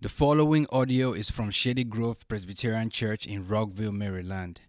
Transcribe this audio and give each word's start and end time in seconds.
The 0.00 0.08
following 0.08 0.64
audio 0.70 1.12
is 1.12 1.28
from 1.28 1.50
Shady 1.50 1.82
Grove 1.82 2.28
Presbyterian 2.28 2.88
Church 2.88 3.26
in 3.26 3.44
Rockville, 3.44 3.90
Maryland. 3.90 4.60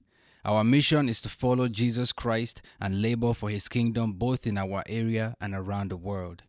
Our 0.44 0.64
mission 0.64 1.08
is 1.08 1.22
to 1.22 1.30
follow 1.30 1.68
Jesus 1.68 2.12
Christ 2.12 2.64
and 2.82 3.04
labor 3.04 3.36
for 3.36 3.52
his 3.52 3.68
kingdom 3.68 4.14
both 4.14 4.48
in 4.48 4.58
our 4.58 4.82
area 4.90 5.36
and 5.40 5.54
around 5.54 5.92
the 5.92 5.98
world. 5.98 6.42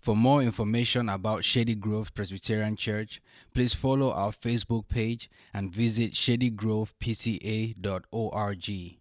For 0.00 0.14
more 0.14 0.40
information 0.40 1.08
about 1.08 1.44
Shady 1.44 1.74
Grove 1.74 2.14
Presbyterian 2.14 2.76
Church, 2.76 3.20
please 3.52 3.74
follow 3.74 4.12
our 4.12 4.30
Facebook 4.30 4.86
page 4.86 5.28
and 5.52 5.74
visit 5.74 6.12
shadygrovepca.org. 6.12 8.96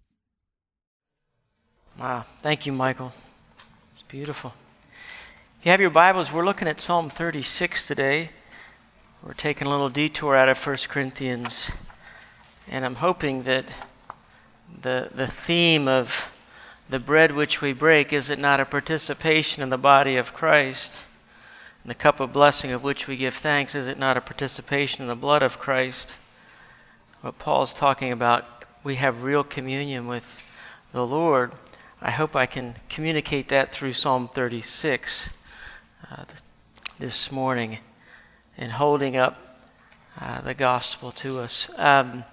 Wow. 2.00 2.26
Thank 2.40 2.66
you, 2.66 2.74
Michael. 2.74 3.14
It's 3.92 4.02
beautiful. 4.02 4.56
If 5.60 5.66
you 5.68 5.70
have 5.70 5.82
your 5.82 5.92
Bibles, 5.92 6.34
we're 6.34 6.44
looking 6.44 6.68
at 6.68 6.80
Psalm 6.80 7.12
36 7.12 7.86
today. 7.86 8.32
We're 9.28 9.34
taking 9.34 9.68
a 9.68 9.72
little 9.72 9.90
detour 9.90 10.38
out 10.38 10.48
of 10.48 10.66
1 10.66 10.78
Corinthians, 10.88 11.70
and 12.66 12.86
I'm 12.86 12.96
hoping 12.96 13.44
that 13.44 13.66
the, 14.82 15.10
the 15.14 15.28
theme 15.28 15.86
of 15.86 16.32
the 16.88 16.98
bread 17.02 17.34
which 17.34 17.60
we 17.60 17.74
break 17.74 18.14
is 18.14 18.30
it 18.30 18.40
not 18.40 18.62
a 18.62 18.66
participation 18.66 19.62
in 19.62 19.70
the 19.70 19.78
body 19.78 20.16
of 20.16 20.34
Christ? 20.34 21.06
And 21.84 21.90
the 21.90 21.96
cup 21.96 22.22
of 22.22 22.32
blessing 22.32 22.72
of 22.72 22.86
which 22.86 23.10
we 23.10 23.18
give 23.18 23.34
thanks, 23.34 23.76
is 23.76 23.86
it 23.86 24.00
not 24.00 24.16
a 24.16 24.22
participation 24.22 25.02
in 25.02 25.10
the 25.10 25.16
blood 25.16 25.44
of 25.44 25.60
Christ? 25.60 26.16
What 27.20 27.38
Paul's 27.38 27.74
talking 27.74 28.14
about, 28.14 28.64
we 28.82 28.96
have 28.96 29.24
real 29.24 29.44
communion 29.44 30.08
with 30.08 30.42
the 30.94 31.06
Lord. 31.06 31.52
I 32.02 32.12
hope 32.12 32.34
I 32.34 32.46
can 32.46 32.78
communicate 32.88 33.50
that 33.50 33.74
through 33.74 33.92
Psalm 33.92 34.30
36 34.34 35.32
uh, 36.10 36.24
this 36.98 37.30
morning 37.30 37.80
in 38.58 38.72
holding 38.72 39.16
up 39.16 39.38
uh, 40.20 40.42
the 40.42 40.54
gospel 40.54 41.12
to 41.12 41.40
us. 41.40 41.70
Um, 41.78 42.26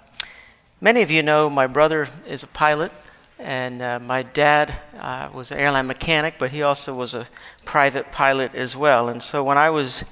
many 0.80 1.02
of 1.02 1.10
you 1.10 1.22
know 1.22 1.50
my 1.50 1.66
brother 1.66 2.08
is 2.26 2.42
a 2.42 2.46
pilot, 2.46 2.92
and 3.38 3.82
uh, 3.82 3.98
my 3.98 4.22
dad 4.22 4.74
uh, 4.98 5.28
was 5.34 5.52
an 5.52 5.58
airline 5.58 5.86
mechanic, 5.86 6.34
but 6.38 6.50
he 6.50 6.62
also 6.62 6.94
was 6.94 7.14
a 7.14 7.28
private 7.64 8.10
pilot 8.10 8.54
as 8.54 8.74
well. 8.74 9.08
And 9.08 9.22
so 9.22 9.44
when 9.44 9.58
I 9.58 9.68
was 9.68 10.04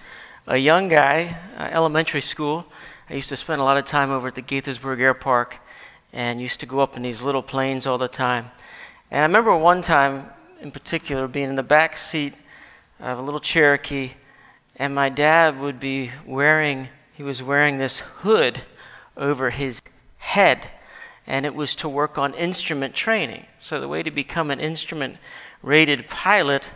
a 0.46 0.58
young 0.58 0.88
guy, 0.88 1.36
uh, 1.56 1.68
elementary 1.72 2.20
school, 2.20 2.66
I 3.08 3.14
used 3.14 3.30
to 3.30 3.36
spend 3.36 3.60
a 3.60 3.64
lot 3.64 3.78
of 3.78 3.84
time 3.84 4.10
over 4.10 4.28
at 4.28 4.34
the 4.34 4.42
Gaithersburg 4.42 5.00
Air 5.00 5.14
Park 5.14 5.58
and 6.12 6.42
used 6.42 6.60
to 6.60 6.66
go 6.66 6.80
up 6.80 6.96
in 6.96 7.02
these 7.02 7.22
little 7.22 7.42
planes 7.42 7.86
all 7.86 7.96
the 7.96 8.08
time. 8.08 8.50
And 9.10 9.20
I 9.20 9.22
remember 9.22 9.56
one 9.56 9.80
time 9.80 10.26
in 10.60 10.70
particular 10.70 11.26
being 11.26 11.48
in 11.48 11.56
the 11.56 11.62
back 11.62 11.96
seat 11.96 12.34
of 13.00 13.18
a 13.18 13.22
little 13.22 13.40
Cherokee 13.40 14.12
and 14.76 14.94
my 14.94 15.08
dad 15.08 15.58
would 15.58 15.78
be 15.78 16.10
wearing 16.26 16.88
he 17.12 17.22
was 17.22 17.42
wearing 17.42 17.78
this 17.78 18.00
hood 18.00 18.62
over 19.16 19.50
his 19.50 19.80
head. 20.18 20.70
And 21.26 21.46
it 21.46 21.54
was 21.54 21.76
to 21.76 21.88
work 21.88 22.18
on 22.18 22.34
instrument 22.34 22.94
training. 22.94 23.46
So 23.58 23.78
the 23.78 23.88
way 23.88 24.02
to 24.02 24.10
become 24.10 24.50
an 24.50 24.58
instrument 24.58 25.18
rated 25.62 26.08
pilot 26.08 26.72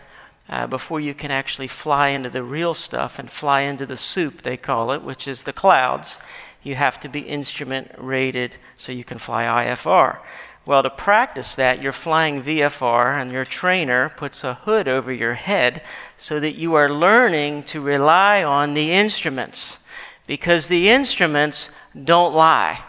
uh, 0.48 0.66
before 0.66 1.00
you 1.00 1.14
can 1.14 1.30
actually 1.30 1.66
fly 1.66 2.08
into 2.11 2.30
the 2.30 2.42
real 2.42 2.75
stuff 2.75 3.19
and 3.19 3.28
fly 3.28 3.62
into 3.62 3.84
the 3.84 3.97
soup 3.97 4.42
they 4.42 4.56
call 4.56 4.92
it 4.92 5.03
which 5.03 5.27
is 5.27 5.42
the 5.42 5.53
clouds 5.53 6.20
you 6.62 6.77
have 6.77 7.00
to 7.00 7.08
be 7.08 7.19
instrument 7.19 7.91
rated 7.98 8.56
so 8.77 8.92
you 8.92 9.03
can 9.03 9.19
fly 9.19 9.42
ifr 9.42 10.19
well, 10.67 10.83
to 10.83 10.91
practice 10.91 11.55
that, 11.55 11.81
you're 11.81 11.92
flying 11.92 12.42
VFR, 12.42 13.14
and 13.14 13.31
your 13.31 13.45
trainer 13.45 14.09
puts 14.09 14.42
a 14.42 14.55
hood 14.55 14.89
over 14.89 15.12
your 15.12 15.34
head 15.34 15.81
so 16.17 16.41
that 16.41 16.56
you 16.56 16.75
are 16.75 16.89
learning 16.89 17.62
to 17.64 17.81
rely 17.81 18.42
on 18.42 18.75
the 18.75 18.92
instruments 18.92 19.78
because 20.27 20.67
the 20.67 20.89
instruments 20.89 21.70
don't 22.05 22.34
lie. 22.34 22.83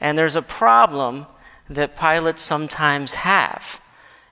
And 0.00 0.18
there's 0.18 0.34
a 0.34 0.42
problem 0.42 1.26
that 1.70 1.94
pilots 1.94 2.42
sometimes 2.42 3.14
have. 3.14 3.80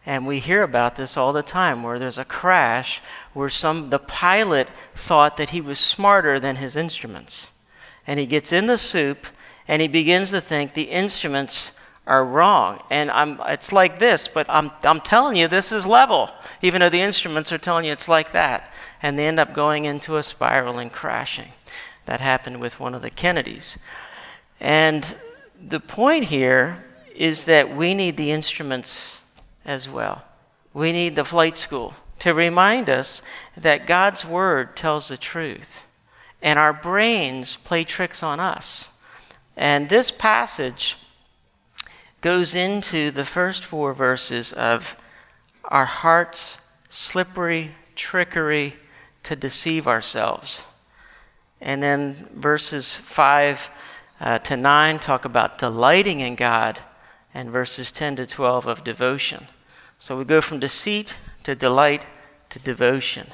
And 0.04 0.26
we 0.26 0.40
hear 0.40 0.64
about 0.64 0.96
this 0.96 1.16
all 1.16 1.32
the 1.32 1.44
time 1.44 1.84
where 1.84 2.00
there's 2.00 2.18
a 2.18 2.24
crash 2.24 3.00
where 3.32 3.48
some 3.48 3.90
the 3.90 4.00
pilot 4.00 4.68
thought 4.96 5.36
that 5.36 5.50
he 5.50 5.60
was 5.60 5.78
smarter 5.78 6.40
than 6.40 6.56
his 6.56 6.76
instruments. 6.76 7.52
And 8.06 8.18
he 8.18 8.26
gets 8.26 8.52
in 8.52 8.66
the 8.66 8.76
soup 8.76 9.28
and 9.68 9.80
he 9.80 9.86
begins 9.86 10.30
to 10.30 10.40
think 10.40 10.74
the 10.74 10.90
instruments 10.90 11.70
are 12.06 12.24
wrong. 12.24 12.82
And 12.90 13.10
I'm, 13.10 13.40
it's 13.46 13.72
like 13.72 13.98
this, 13.98 14.28
but 14.28 14.46
I'm, 14.48 14.70
I'm 14.82 15.00
telling 15.00 15.36
you 15.36 15.48
this 15.48 15.72
is 15.72 15.86
level, 15.86 16.30
even 16.60 16.80
though 16.80 16.88
the 16.88 17.00
instruments 17.00 17.52
are 17.52 17.58
telling 17.58 17.84
you 17.84 17.92
it's 17.92 18.08
like 18.08 18.32
that. 18.32 18.72
And 19.02 19.18
they 19.18 19.26
end 19.26 19.40
up 19.40 19.54
going 19.54 19.84
into 19.84 20.16
a 20.16 20.22
spiral 20.22 20.78
and 20.78 20.92
crashing. 20.92 21.52
That 22.06 22.20
happened 22.20 22.60
with 22.60 22.80
one 22.80 22.94
of 22.94 23.02
the 23.02 23.10
Kennedys. 23.10 23.78
And 24.60 25.14
the 25.60 25.80
point 25.80 26.24
here 26.24 26.84
is 27.14 27.44
that 27.44 27.74
we 27.74 27.94
need 27.94 28.16
the 28.16 28.32
instruments 28.32 29.20
as 29.64 29.88
well. 29.88 30.24
We 30.74 30.92
need 30.92 31.14
the 31.14 31.24
flight 31.24 31.58
school 31.58 31.94
to 32.20 32.34
remind 32.34 32.88
us 32.88 33.22
that 33.56 33.86
God's 33.86 34.24
word 34.24 34.76
tells 34.76 35.08
the 35.08 35.16
truth. 35.16 35.82
And 36.40 36.58
our 36.58 36.72
brains 36.72 37.56
play 37.56 37.84
tricks 37.84 38.22
on 38.22 38.40
us. 38.40 38.88
And 39.56 39.88
this 39.88 40.10
passage 40.10 40.96
goes 42.22 42.54
into 42.54 43.10
the 43.10 43.24
first 43.24 43.64
four 43.64 43.92
verses 43.92 44.52
of 44.52 44.96
our 45.64 45.84
heart's 45.84 46.58
slippery 46.88 47.72
trickery 47.94 48.76
to 49.24 49.36
deceive 49.36 49.86
ourselves. 49.86 50.64
And 51.60 51.82
then 51.82 52.28
verses 52.32 52.96
5 52.96 53.70
uh, 54.20 54.38
to 54.38 54.56
9 54.56 54.98
talk 55.00 55.24
about 55.24 55.58
delighting 55.58 56.20
in 56.20 56.36
God, 56.36 56.78
and 57.34 57.50
verses 57.50 57.90
10 57.90 58.16
to 58.16 58.26
12 58.26 58.66
of 58.66 58.84
devotion. 58.84 59.48
So 59.98 60.16
we 60.16 60.24
go 60.24 60.40
from 60.40 60.60
deceit 60.60 61.18
to 61.44 61.54
delight 61.54 62.06
to 62.50 62.58
devotion. 62.58 63.28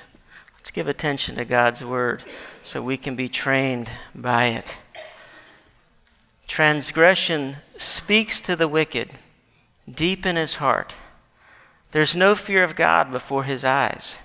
Let's 0.55 0.70
give 0.70 0.88
attention 0.88 1.37
to 1.37 1.44
God's 1.44 1.84
word 1.84 2.22
so 2.62 2.81
we 2.81 2.97
can 2.97 3.16
be 3.16 3.28
trained 3.28 3.91
by 4.15 4.47
it. 4.47 4.78
Transgression 6.48 7.59
speaks 7.76 8.41
to 8.41 8.56
the 8.56 8.66
wicked 8.66 9.10
deep 9.88 10.26
in 10.26 10.34
his 10.34 10.56
heart. 10.56 10.97
There's 11.92 12.16
no 12.16 12.34
fear 12.34 12.64
of 12.64 12.75
God 12.75 13.12
before 13.12 13.44
his 13.44 13.64
eyes, 13.64 14.19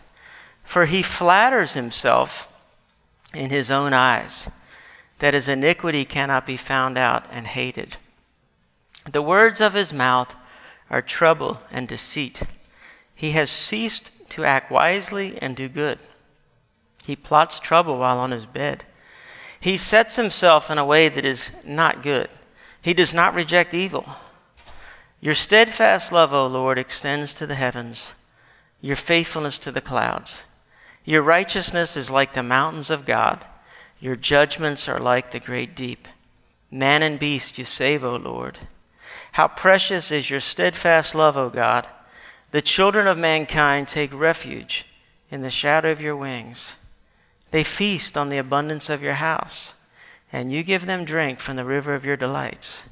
for 0.64 0.86
he 0.86 1.04
flatters 1.04 1.74
himself 1.74 2.48
in 3.34 3.50
his 3.50 3.70
own 3.70 3.94
eyes 3.94 4.50
that 5.20 5.34
his 5.34 5.48
iniquity 5.48 6.06
cannot 6.06 6.46
be 6.46 6.58
found 6.58 6.98
out 6.98 7.26
and 7.30 7.48
hated. 7.48 7.98
The 9.10 9.22
words 9.22 9.62
of 9.62 9.74
his 9.74 9.94
mouth 9.94 10.36
are 10.90 11.02
trouble 11.02 11.62
and 11.72 11.88
deceit. 11.88 12.44
He 13.14 13.32
has 13.32 13.50
ceased 13.50 14.12
to 14.30 14.44
act 14.44 14.72
wisely 14.72 15.38
and 15.42 15.56
do 15.56 15.70
good. 15.70 16.00
He 17.06 17.16
plots 17.16 17.60
trouble 17.60 17.98
while 18.00 18.18
on 18.18 18.32
his 18.32 18.46
bed. 18.46 18.86
He 19.64 19.78
sets 19.78 20.18
himself 20.18 20.70
in 20.70 20.78
a 20.78 20.84
way 20.84 21.08
that 21.08 21.24
is 21.24 21.50
not 21.64 22.04
good. 22.04 22.28
He 22.82 22.94
does 22.94 23.14
not 23.14 23.34
reject 23.34 23.74
evil. 23.74 24.06
Your 25.22 25.36
steadfast 25.36 26.12
love, 26.12 26.34
O 26.34 26.46
Lord, 26.48 26.78
extends 26.78 27.34
to 27.36 27.48
the 27.48 27.56
heavens, 27.56 28.14
your 28.82 28.98
faithfulness 28.98 29.58
to 29.60 29.72
the 29.72 29.80
clouds. 29.80 30.44
Your 31.06 31.22
righteousness 31.22 31.96
is 31.96 32.12
like 32.12 32.34
the 32.34 32.44
mountains 32.44 32.90
of 32.90 33.06
God, 33.06 33.46
your 34.02 34.18
judgments 34.18 34.90
are 34.90 35.00
like 35.00 35.32
the 35.32 35.40
great 35.40 35.78
deep. 35.78 36.10
Man 36.70 37.02
and 37.02 37.18
beast 37.18 37.58
you 37.58 37.64
save, 37.64 38.04
O 38.04 38.18
Lord. 38.18 38.58
How 39.32 39.48
precious 39.48 40.12
is 40.12 40.30
your 40.30 40.42
steadfast 40.42 41.16
love, 41.16 41.38
O 41.38 41.50
God. 41.50 41.88
The 42.52 42.62
children 42.62 43.08
of 43.08 43.18
mankind 43.18 43.88
take 43.88 44.14
refuge 44.14 44.88
in 45.32 45.42
the 45.42 45.50
shadow 45.50 45.90
of 45.90 46.02
your 46.02 46.18
wings. 46.18 46.76
They 47.54 47.64
feast 47.64 48.18
on 48.18 48.30
the 48.30 48.40
abundance 48.40 48.90
of 48.90 49.04
your 49.04 49.14
house, 49.14 49.76
and 50.32 50.52
you 50.52 50.64
give 50.64 50.88
them 50.88 51.06
drink 51.06 51.40
from 51.40 51.56
the 51.56 51.64
river 51.64 51.94
of 51.94 52.04
your 52.04 52.18
delights. 52.18 52.86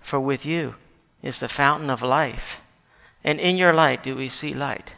For 0.00 0.20
with 0.20 0.46
you 0.46 0.76
is 1.20 1.40
the 1.40 1.48
fountain 1.48 1.90
of 1.90 2.00
life, 2.00 2.60
and 3.24 3.40
in 3.40 3.56
your 3.56 3.72
light 3.72 4.04
do 4.04 4.14
we 4.14 4.28
see 4.28 4.54
light. 4.54 4.92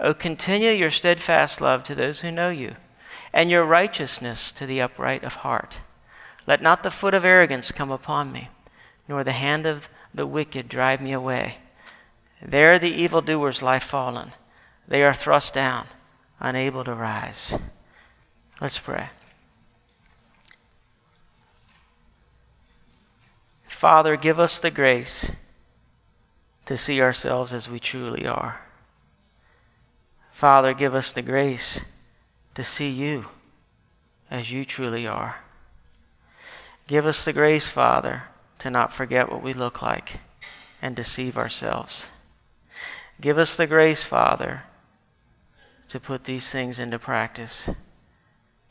O 0.00 0.14
continue 0.14 0.70
your 0.70 0.90
steadfast 0.90 1.60
love 1.60 1.84
to 1.84 1.94
those 1.94 2.22
who 2.22 2.30
know 2.30 2.48
you, 2.48 2.76
and 3.34 3.50
your 3.50 3.66
righteousness 3.66 4.50
to 4.52 4.64
the 4.64 4.80
upright 4.80 5.24
of 5.24 5.34
heart. 5.34 5.80
Let 6.46 6.62
not 6.62 6.84
the 6.84 6.90
foot 6.90 7.12
of 7.12 7.26
arrogance 7.26 7.70
come 7.70 7.90
upon 7.90 8.32
me, 8.32 8.48
nor 9.06 9.24
the 9.24 9.32
hand 9.32 9.66
of 9.66 9.90
the 10.14 10.26
wicked 10.26 10.70
drive 10.70 11.02
me 11.02 11.12
away. 11.12 11.58
There 12.40 12.78
the 12.78 12.94
evildoers 12.94 13.60
lie 13.60 13.78
fallen, 13.78 14.32
they 14.88 15.02
are 15.02 15.12
thrust 15.12 15.52
down, 15.52 15.88
unable 16.40 16.82
to 16.84 16.94
rise. 16.94 17.54
Let's 18.62 18.78
pray. 18.78 19.08
Father, 23.66 24.16
give 24.16 24.38
us 24.38 24.60
the 24.60 24.70
grace 24.70 25.32
to 26.66 26.78
see 26.78 27.02
ourselves 27.02 27.52
as 27.52 27.68
we 27.68 27.80
truly 27.80 28.24
are. 28.24 28.60
Father, 30.30 30.74
give 30.74 30.94
us 30.94 31.12
the 31.12 31.22
grace 31.22 31.80
to 32.54 32.62
see 32.62 32.88
you 32.88 33.26
as 34.30 34.52
you 34.52 34.64
truly 34.64 35.08
are. 35.08 35.40
Give 36.86 37.04
us 37.04 37.24
the 37.24 37.32
grace, 37.32 37.66
Father, 37.66 38.22
to 38.60 38.70
not 38.70 38.92
forget 38.92 39.28
what 39.28 39.42
we 39.42 39.54
look 39.54 39.82
like 39.82 40.20
and 40.80 40.94
deceive 40.94 41.36
ourselves. 41.36 42.10
Give 43.20 43.38
us 43.38 43.56
the 43.56 43.66
grace, 43.66 44.04
Father, 44.04 44.62
to 45.88 45.98
put 45.98 46.22
these 46.22 46.48
things 46.52 46.78
into 46.78 47.00
practice. 47.00 47.68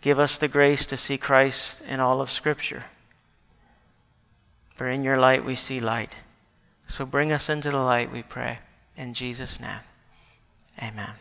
Give 0.02 0.18
us 0.18 0.38
the 0.38 0.48
grace 0.48 0.86
to 0.88 0.98
see 0.98 1.18
Christ 1.18 1.82
in 1.88 2.00
all 2.00 2.22
of 2.22 2.30
Scripture. 2.30 2.86
For 4.76 4.90
in 4.90 5.04
your 5.04 5.18
light 5.18 5.46
we 5.46 5.56
see 5.56 5.80
light. 5.80 6.16
So 6.88 7.06
bring 7.06 7.32
us 7.32 7.50
into 7.50 7.70
the 7.70 7.78
light, 7.78 8.12
we 8.12 8.24
pray. 8.24 8.60
In 8.98 9.14
Jesus' 9.14 9.60
name, 9.60 9.80
amen. 10.82 11.14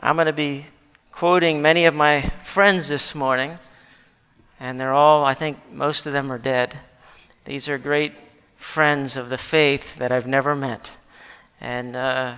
I'm 0.00 0.16
going 0.16 0.26
to 0.26 0.32
be 0.32 0.66
quoting 1.12 1.62
many 1.62 1.84
of 1.84 1.94
my 1.94 2.22
friends 2.42 2.88
this 2.88 3.14
morning, 3.14 3.58
and 4.58 4.80
they're 4.80 4.92
all, 4.92 5.24
I 5.24 5.34
think 5.34 5.58
most 5.70 6.06
of 6.06 6.12
them 6.12 6.32
are 6.32 6.38
dead. 6.38 6.78
These 7.44 7.68
are 7.68 7.78
great 7.78 8.12
friends 8.56 9.16
of 9.16 9.28
the 9.28 9.38
faith 9.38 9.96
that 9.96 10.10
I've 10.10 10.26
never 10.26 10.56
met. 10.56 10.96
And 11.60 11.94
uh, 11.94 12.34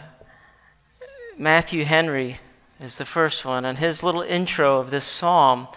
Matthew 1.37 1.85
Henry 1.85 2.39
is 2.81 2.99
the 2.99 3.05
first 3.05 3.45
one, 3.45 3.65
and 3.65 3.79
his 3.79 4.03
little 4.03 4.23
intro 4.23 4.79
of 4.79 4.91
this 4.91 5.05
psalm, 5.05 5.69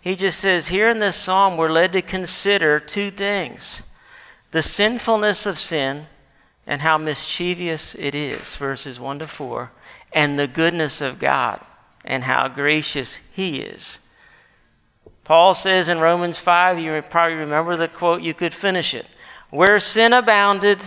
he 0.00 0.16
just 0.16 0.38
says, 0.38 0.68
Here 0.68 0.88
in 0.88 0.98
this 0.98 1.16
psalm, 1.16 1.56
we're 1.56 1.68
led 1.68 1.92
to 1.92 2.02
consider 2.02 2.80
two 2.80 3.10
things 3.10 3.82
the 4.50 4.62
sinfulness 4.62 5.44
of 5.44 5.58
sin 5.58 6.06
and 6.66 6.80
how 6.80 6.96
mischievous 6.96 7.94
it 7.94 8.14
is, 8.14 8.56
verses 8.56 8.98
1 8.98 9.18
to 9.18 9.28
4, 9.28 9.70
and 10.12 10.38
the 10.38 10.46
goodness 10.46 11.00
of 11.00 11.18
God 11.18 11.60
and 12.04 12.24
how 12.24 12.48
gracious 12.48 13.16
He 13.32 13.60
is. 13.60 13.98
Paul 15.24 15.52
says 15.52 15.90
in 15.90 16.00
Romans 16.00 16.38
5, 16.38 16.78
you 16.78 17.02
probably 17.02 17.36
remember 17.36 17.76
the 17.76 17.88
quote, 17.88 18.22
you 18.22 18.32
could 18.32 18.54
finish 18.54 18.94
it. 18.94 19.06
Where 19.50 19.78
sin 19.78 20.14
abounded, 20.14 20.78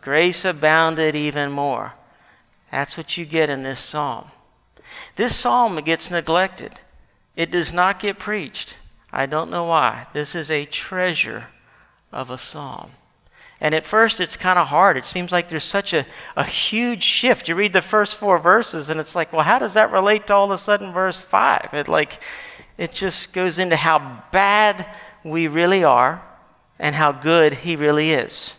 grace 0.00 0.44
abounded 0.44 1.14
even 1.14 1.52
more. 1.52 1.94
That's 2.74 2.96
what 2.96 3.16
you 3.16 3.24
get 3.24 3.50
in 3.50 3.62
this 3.62 3.78
psalm. 3.78 4.32
This 5.14 5.32
psalm 5.36 5.80
gets 5.82 6.10
neglected, 6.10 6.72
it 7.36 7.52
does 7.52 7.72
not 7.72 8.00
get 8.00 8.18
preached. 8.18 8.78
I 9.12 9.26
don't 9.26 9.48
know 9.48 9.66
why. 9.66 10.08
This 10.12 10.34
is 10.34 10.50
a 10.50 10.64
treasure 10.64 11.46
of 12.10 12.30
a 12.30 12.36
psalm. 12.36 12.90
And 13.60 13.76
at 13.76 13.84
first, 13.84 14.20
it's 14.20 14.36
kind 14.36 14.58
of 14.58 14.66
hard. 14.66 14.96
It 14.96 15.04
seems 15.04 15.30
like 15.30 15.48
there's 15.48 15.62
such 15.62 15.92
a, 15.92 16.04
a 16.34 16.42
huge 16.42 17.04
shift. 17.04 17.48
You 17.48 17.54
read 17.54 17.72
the 17.72 17.80
first 17.80 18.16
four 18.16 18.40
verses, 18.40 18.90
and 18.90 18.98
it's 18.98 19.14
like, 19.14 19.32
well, 19.32 19.42
how 19.42 19.60
does 19.60 19.74
that 19.74 19.92
relate 19.92 20.26
to 20.26 20.34
all 20.34 20.46
of 20.46 20.50
a 20.50 20.58
sudden 20.58 20.92
verse 20.92 21.20
5? 21.20 21.70
It, 21.74 21.86
like, 21.86 22.20
it 22.76 22.92
just 22.92 23.32
goes 23.32 23.60
into 23.60 23.76
how 23.76 24.24
bad 24.32 24.84
we 25.22 25.46
really 25.46 25.84
are 25.84 26.24
and 26.80 26.96
how 26.96 27.12
good 27.12 27.54
He 27.54 27.76
really 27.76 28.10
is. 28.10 28.52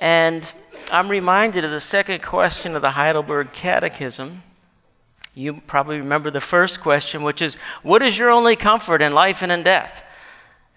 And 0.00 0.52
I'm 0.92 1.08
reminded 1.08 1.64
of 1.64 1.70
the 1.70 1.80
second 1.80 2.22
question 2.22 2.76
of 2.76 2.82
the 2.82 2.90
Heidelberg 2.90 3.54
Catechism. 3.54 4.42
You 5.34 5.62
probably 5.66 5.96
remember 5.96 6.30
the 6.30 6.38
first 6.38 6.82
question, 6.82 7.22
which 7.22 7.40
is, 7.40 7.54
What 7.82 8.02
is 8.02 8.18
your 8.18 8.28
only 8.28 8.56
comfort 8.56 9.00
in 9.00 9.14
life 9.14 9.40
and 9.40 9.50
in 9.50 9.62
death? 9.62 10.04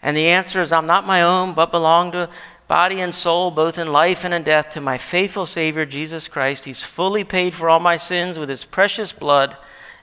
And 0.01 0.15
the 0.15 0.27
answer 0.27 0.61
is, 0.61 0.71
I'm 0.71 0.87
not 0.87 1.05
my 1.05 1.21
own, 1.21 1.53
but 1.53 1.69
belong 1.69 2.13
to 2.13 2.29
body 2.69 3.01
and 3.01 3.13
soul, 3.13 3.51
both 3.51 3.77
in 3.77 3.91
life 3.91 4.23
and 4.23 4.33
in 4.33 4.43
death, 4.43 4.69
to 4.69 4.79
my 4.79 4.97
faithful 4.97 5.45
Savior, 5.45 5.85
Jesus 5.85 6.29
Christ. 6.29 6.63
He's 6.63 6.81
fully 6.81 7.25
paid 7.25 7.53
for 7.53 7.69
all 7.69 7.81
my 7.81 7.97
sins 7.97 8.39
with 8.39 8.47
his 8.47 8.63
precious 8.63 9.11
blood 9.11 9.57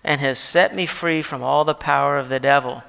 and 0.05 0.21
has 0.21 0.39
set 0.39 0.75
me 0.75 0.85
free 0.85 1.23
from 1.23 1.43
all 1.43 1.65
the 1.65 1.73
power 1.73 2.19
of 2.19 2.29
the 2.29 2.39
devil. 2.39 2.83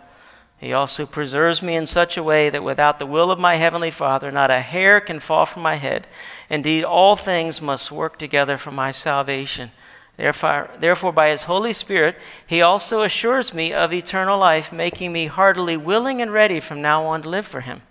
He 0.63 0.71
also 0.71 1.05
preserves 1.05 1.61
me 1.61 1.75
in 1.75 1.85
such 1.87 2.15
a 2.15 2.23
way 2.23 2.49
that 2.49 2.63
without 2.63 2.97
the 2.97 3.05
will 3.05 3.31
of 3.31 3.37
my 3.37 3.55
heavenly 3.55 3.91
Father, 3.91 4.31
not 4.31 4.49
a 4.49 4.61
hair 4.61 5.01
can 5.01 5.19
fall 5.19 5.45
from 5.45 5.61
my 5.61 5.75
head. 5.75 6.07
Indeed, 6.49 6.85
all 6.85 7.17
things 7.17 7.61
must 7.61 7.91
work 7.91 8.17
together 8.17 8.57
for 8.57 8.71
my 8.71 8.93
salvation. 8.93 9.71
Therefore, 10.15 10.69
therefore, 10.79 11.11
by 11.11 11.31
his 11.31 11.43
Holy 11.43 11.73
Spirit, 11.73 12.15
he 12.47 12.61
also 12.61 13.01
assures 13.01 13.53
me 13.53 13.73
of 13.73 13.91
eternal 13.91 14.39
life, 14.39 14.71
making 14.71 15.11
me 15.11 15.25
heartily 15.25 15.75
willing 15.75 16.21
and 16.21 16.31
ready 16.31 16.61
from 16.61 16.81
now 16.81 17.07
on 17.07 17.23
to 17.23 17.29
live 17.29 17.45
for 17.45 17.59
him. 17.59 17.81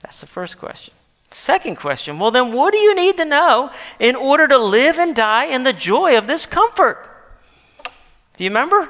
That's 0.00 0.22
the 0.22 0.26
first 0.26 0.56
question. 0.56 0.94
Second 1.32 1.76
question 1.76 2.18
well, 2.18 2.30
then, 2.30 2.54
what 2.54 2.72
do 2.72 2.78
you 2.78 2.94
need 2.94 3.18
to 3.18 3.26
know 3.26 3.70
in 3.98 4.16
order 4.16 4.48
to 4.48 4.56
live 4.56 4.98
and 4.98 5.14
die 5.14 5.44
in 5.44 5.64
the 5.64 5.74
joy 5.74 6.16
of 6.16 6.28
this 6.28 6.46
comfort? 6.46 7.06
Do 8.38 8.42
you 8.42 8.48
remember? 8.48 8.88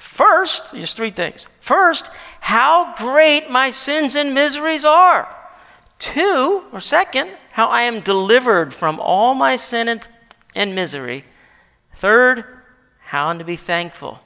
First, 0.00 0.72
there's 0.72 0.94
three 0.94 1.10
things. 1.10 1.46
First, 1.60 2.10
how 2.40 2.94
great 2.96 3.50
my 3.50 3.70
sins 3.70 4.16
and 4.16 4.32
miseries 4.32 4.86
are. 4.86 5.28
Two, 5.98 6.64
or 6.72 6.80
second, 6.80 7.30
how 7.52 7.68
I 7.68 7.82
am 7.82 8.00
delivered 8.00 8.72
from 8.72 8.98
all 8.98 9.34
my 9.34 9.56
sin 9.56 9.88
and, 9.88 10.00
and 10.54 10.74
misery. 10.74 11.24
Third, 11.94 12.46
how 13.00 13.34
to 13.34 13.44
be 13.44 13.56
thankful 13.56 14.20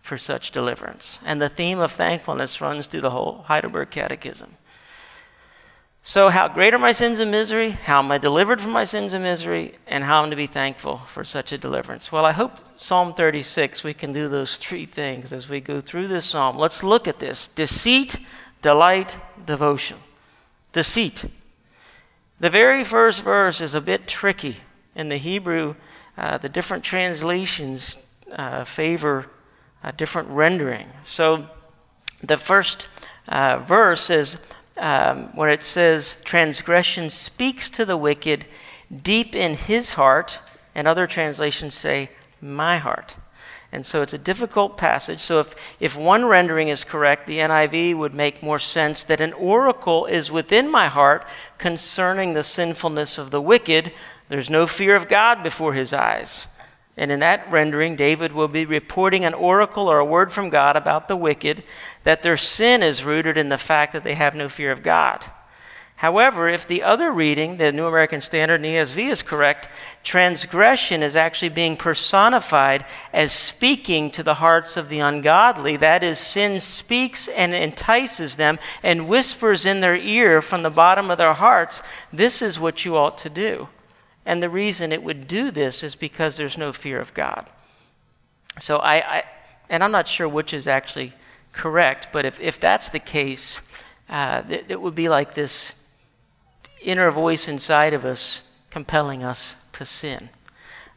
for 0.00 0.16
such 0.16 0.50
deliverance. 0.50 1.20
And 1.26 1.42
the 1.42 1.50
theme 1.50 1.78
of 1.78 1.92
thankfulness 1.92 2.62
runs 2.62 2.86
through 2.86 3.02
the 3.02 3.10
whole 3.10 3.44
Heidelberg 3.48 3.90
Catechism. 3.90 4.56
So, 6.08 6.28
how 6.28 6.46
great 6.46 6.72
are 6.72 6.78
my 6.78 6.92
sins 6.92 7.18
and 7.18 7.32
misery? 7.32 7.70
How 7.70 7.98
am 7.98 8.12
I 8.12 8.18
delivered 8.18 8.60
from 8.60 8.70
my 8.70 8.84
sins 8.84 9.12
and 9.12 9.24
misery? 9.24 9.74
And 9.88 10.04
how 10.04 10.20
am 10.22 10.26
I 10.26 10.30
to 10.30 10.36
be 10.36 10.46
thankful 10.46 10.98
for 10.98 11.24
such 11.24 11.50
a 11.50 11.58
deliverance? 11.58 12.12
Well, 12.12 12.24
I 12.24 12.30
hope 12.30 12.52
Psalm 12.76 13.12
36, 13.12 13.82
we 13.82 13.92
can 13.92 14.12
do 14.12 14.28
those 14.28 14.56
three 14.64 14.86
things 14.86 15.32
as 15.32 15.48
we 15.48 15.60
go 15.60 15.80
through 15.80 16.06
this 16.06 16.24
psalm. 16.24 16.58
Let's 16.58 16.84
look 16.84 17.08
at 17.08 17.18
this 17.18 17.48
deceit, 17.48 18.20
delight, 18.62 19.18
devotion. 19.46 19.96
Deceit. 20.72 21.24
The 22.38 22.50
very 22.50 22.84
first 22.84 23.24
verse 23.24 23.60
is 23.60 23.74
a 23.74 23.80
bit 23.80 24.06
tricky. 24.06 24.58
In 24.94 25.08
the 25.08 25.16
Hebrew, 25.16 25.74
uh, 26.16 26.38
the 26.38 26.48
different 26.48 26.84
translations 26.84 28.06
uh, 28.30 28.62
favor 28.62 29.26
a 29.82 29.92
different 29.92 30.28
rendering. 30.28 30.86
So, 31.02 31.48
the 32.22 32.36
first 32.36 32.90
uh, 33.26 33.58
verse 33.58 34.08
is 34.08 34.40
um, 34.78 35.34
where 35.34 35.48
it 35.48 35.62
says, 35.62 36.16
transgression 36.24 37.10
speaks 37.10 37.68
to 37.70 37.84
the 37.84 37.96
wicked 37.96 38.46
deep 39.02 39.34
in 39.34 39.54
his 39.54 39.92
heart, 39.92 40.40
and 40.74 40.86
other 40.86 41.06
translations 41.06 41.74
say, 41.74 42.10
my 42.40 42.78
heart. 42.78 43.16
And 43.72 43.84
so 43.84 44.00
it's 44.02 44.14
a 44.14 44.18
difficult 44.18 44.76
passage. 44.76 45.20
So 45.20 45.40
if, 45.40 45.54
if 45.80 45.96
one 45.96 46.24
rendering 46.24 46.68
is 46.68 46.84
correct, 46.84 47.26
the 47.26 47.38
NIV 47.38 47.96
would 47.96 48.14
make 48.14 48.42
more 48.42 48.58
sense 48.58 49.04
that 49.04 49.20
an 49.20 49.32
oracle 49.34 50.06
is 50.06 50.30
within 50.30 50.70
my 50.70 50.86
heart 50.86 51.28
concerning 51.58 52.32
the 52.32 52.42
sinfulness 52.42 53.18
of 53.18 53.30
the 53.30 53.40
wicked. 53.40 53.92
There's 54.28 54.50
no 54.50 54.66
fear 54.66 54.94
of 54.94 55.08
God 55.08 55.42
before 55.42 55.74
his 55.74 55.92
eyes. 55.92 56.46
And 56.96 57.12
in 57.12 57.20
that 57.20 57.50
rendering, 57.50 57.94
David 57.94 58.32
will 58.32 58.48
be 58.48 58.64
reporting 58.64 59.24
an 59.24 59.34
oracle 59.34 59.88
or 59.88 59.98
a 59.98 60.04
word 60.04 60.32
from 60.32 60.48
God 60.48 60.76
about 60.76 61.08
the 61.08 61.16
wicked, 61.16 61.62
that 62.04 62.22
their 62.22 62.38
sin 62.38 62.82
is 62.82 63.04
rooted 63.04 63.36
in 63.36 63.50
the 63.50 63.58
fact 63.58 63.92
that 63.92 64.02
they 64.02 64.14
have 64.14 64.34
no 64.34 64.48
fear 64.48 64.72
of 64.72 64.82
God. 64.82 65.24
However, 65.96 66.46
if 66.46 66.66
the 66.66 66.82
other 66.82 67.10
reading, 67.10 67.56
the 67.56 67.72
New 67.72 67.86
American 67.86 68.20
Standard 68.20 68.56
and 68.56 68.64
ESV, 68.66 69.10
is 69.10 69.22
correct, 69.22 69.70
transgression 70.04 71.02
is 71.02 71.16
actually 71.16 71.48
being 71.48 71.76
personified 71.76 72.84
as 73.14 73.32
speaking 73.32 74.10
to 74.10 74.22
the 74.22 74.34
hearts 74.34 74.76
of 74.76 74.90
the 74.90 75.00
ungodly. 75.00 75.78
That 75.78 76.02
is, 76.02 76.18
sin 76.18 76.60
speaks 76.60 77.28
and 77.28 77.54
entices 77.54 78.36
them 78.36 78.58
and 78.82 79.08
whispers 79.08 79.64
in 79.64 79.80
their 79.80 79.96
ear 79.96 80.42
from 80.42 80.62
the 80.62 80.70
bottom 80.70 81.10
of 81.10 81.16
their 81.16 81.32
hearts, 81.32 81.82
This 82.12 82.42
is 82.42 82.60
what 82.60 82.84
you 82.84 82.96
ought 82.96 83.16
to 83.18 83.30
do. 83.30 83.68
And 84.26 84.42
the 84.42 84.50
reason 84.50 84.92
it 84.92 85.04
would 85.04 85.28
do 85.28 85.50
this 85.50 85.84
is 85.84 85.94
because 85.94 86.36
there's 86.36 86.58
no 86.58 86.72
fear 86.72 87.00
of 87.00 87.14
God. 87.14 87.48
So 88.58 88.78
I, 88.78 88.94
I 88.96 89.24
and 89.70 89.82
I'm 89.82 89.92
not 89.92 90.08
sure 90.08 90.28
which 90.28 90.52
is 90.52 90.68
actually 90.68 91.12
correct, 91.52 92.08
but 92.12 92.24
if, 92.24 92.40
if 92.40 92.60
that's 92.60 92.88
the 92.90 92.98
case, 92.98 93.60
uh, 94.08 94.42
it, 94.48 94.66
it 94.68 94.80
would 94.80 94.94
be 94.94 95.08
like 95.08 95.34
this 95.34 95.74
inner 96.82 97.10
voice 97.10 97.48
inside 97.48 97.94
of 97.94 98.04
us 98.04 98.42
compelling 98.70 99.24
us 99.24 99.56
to 99.72 99.84
sin. 99.84 100.28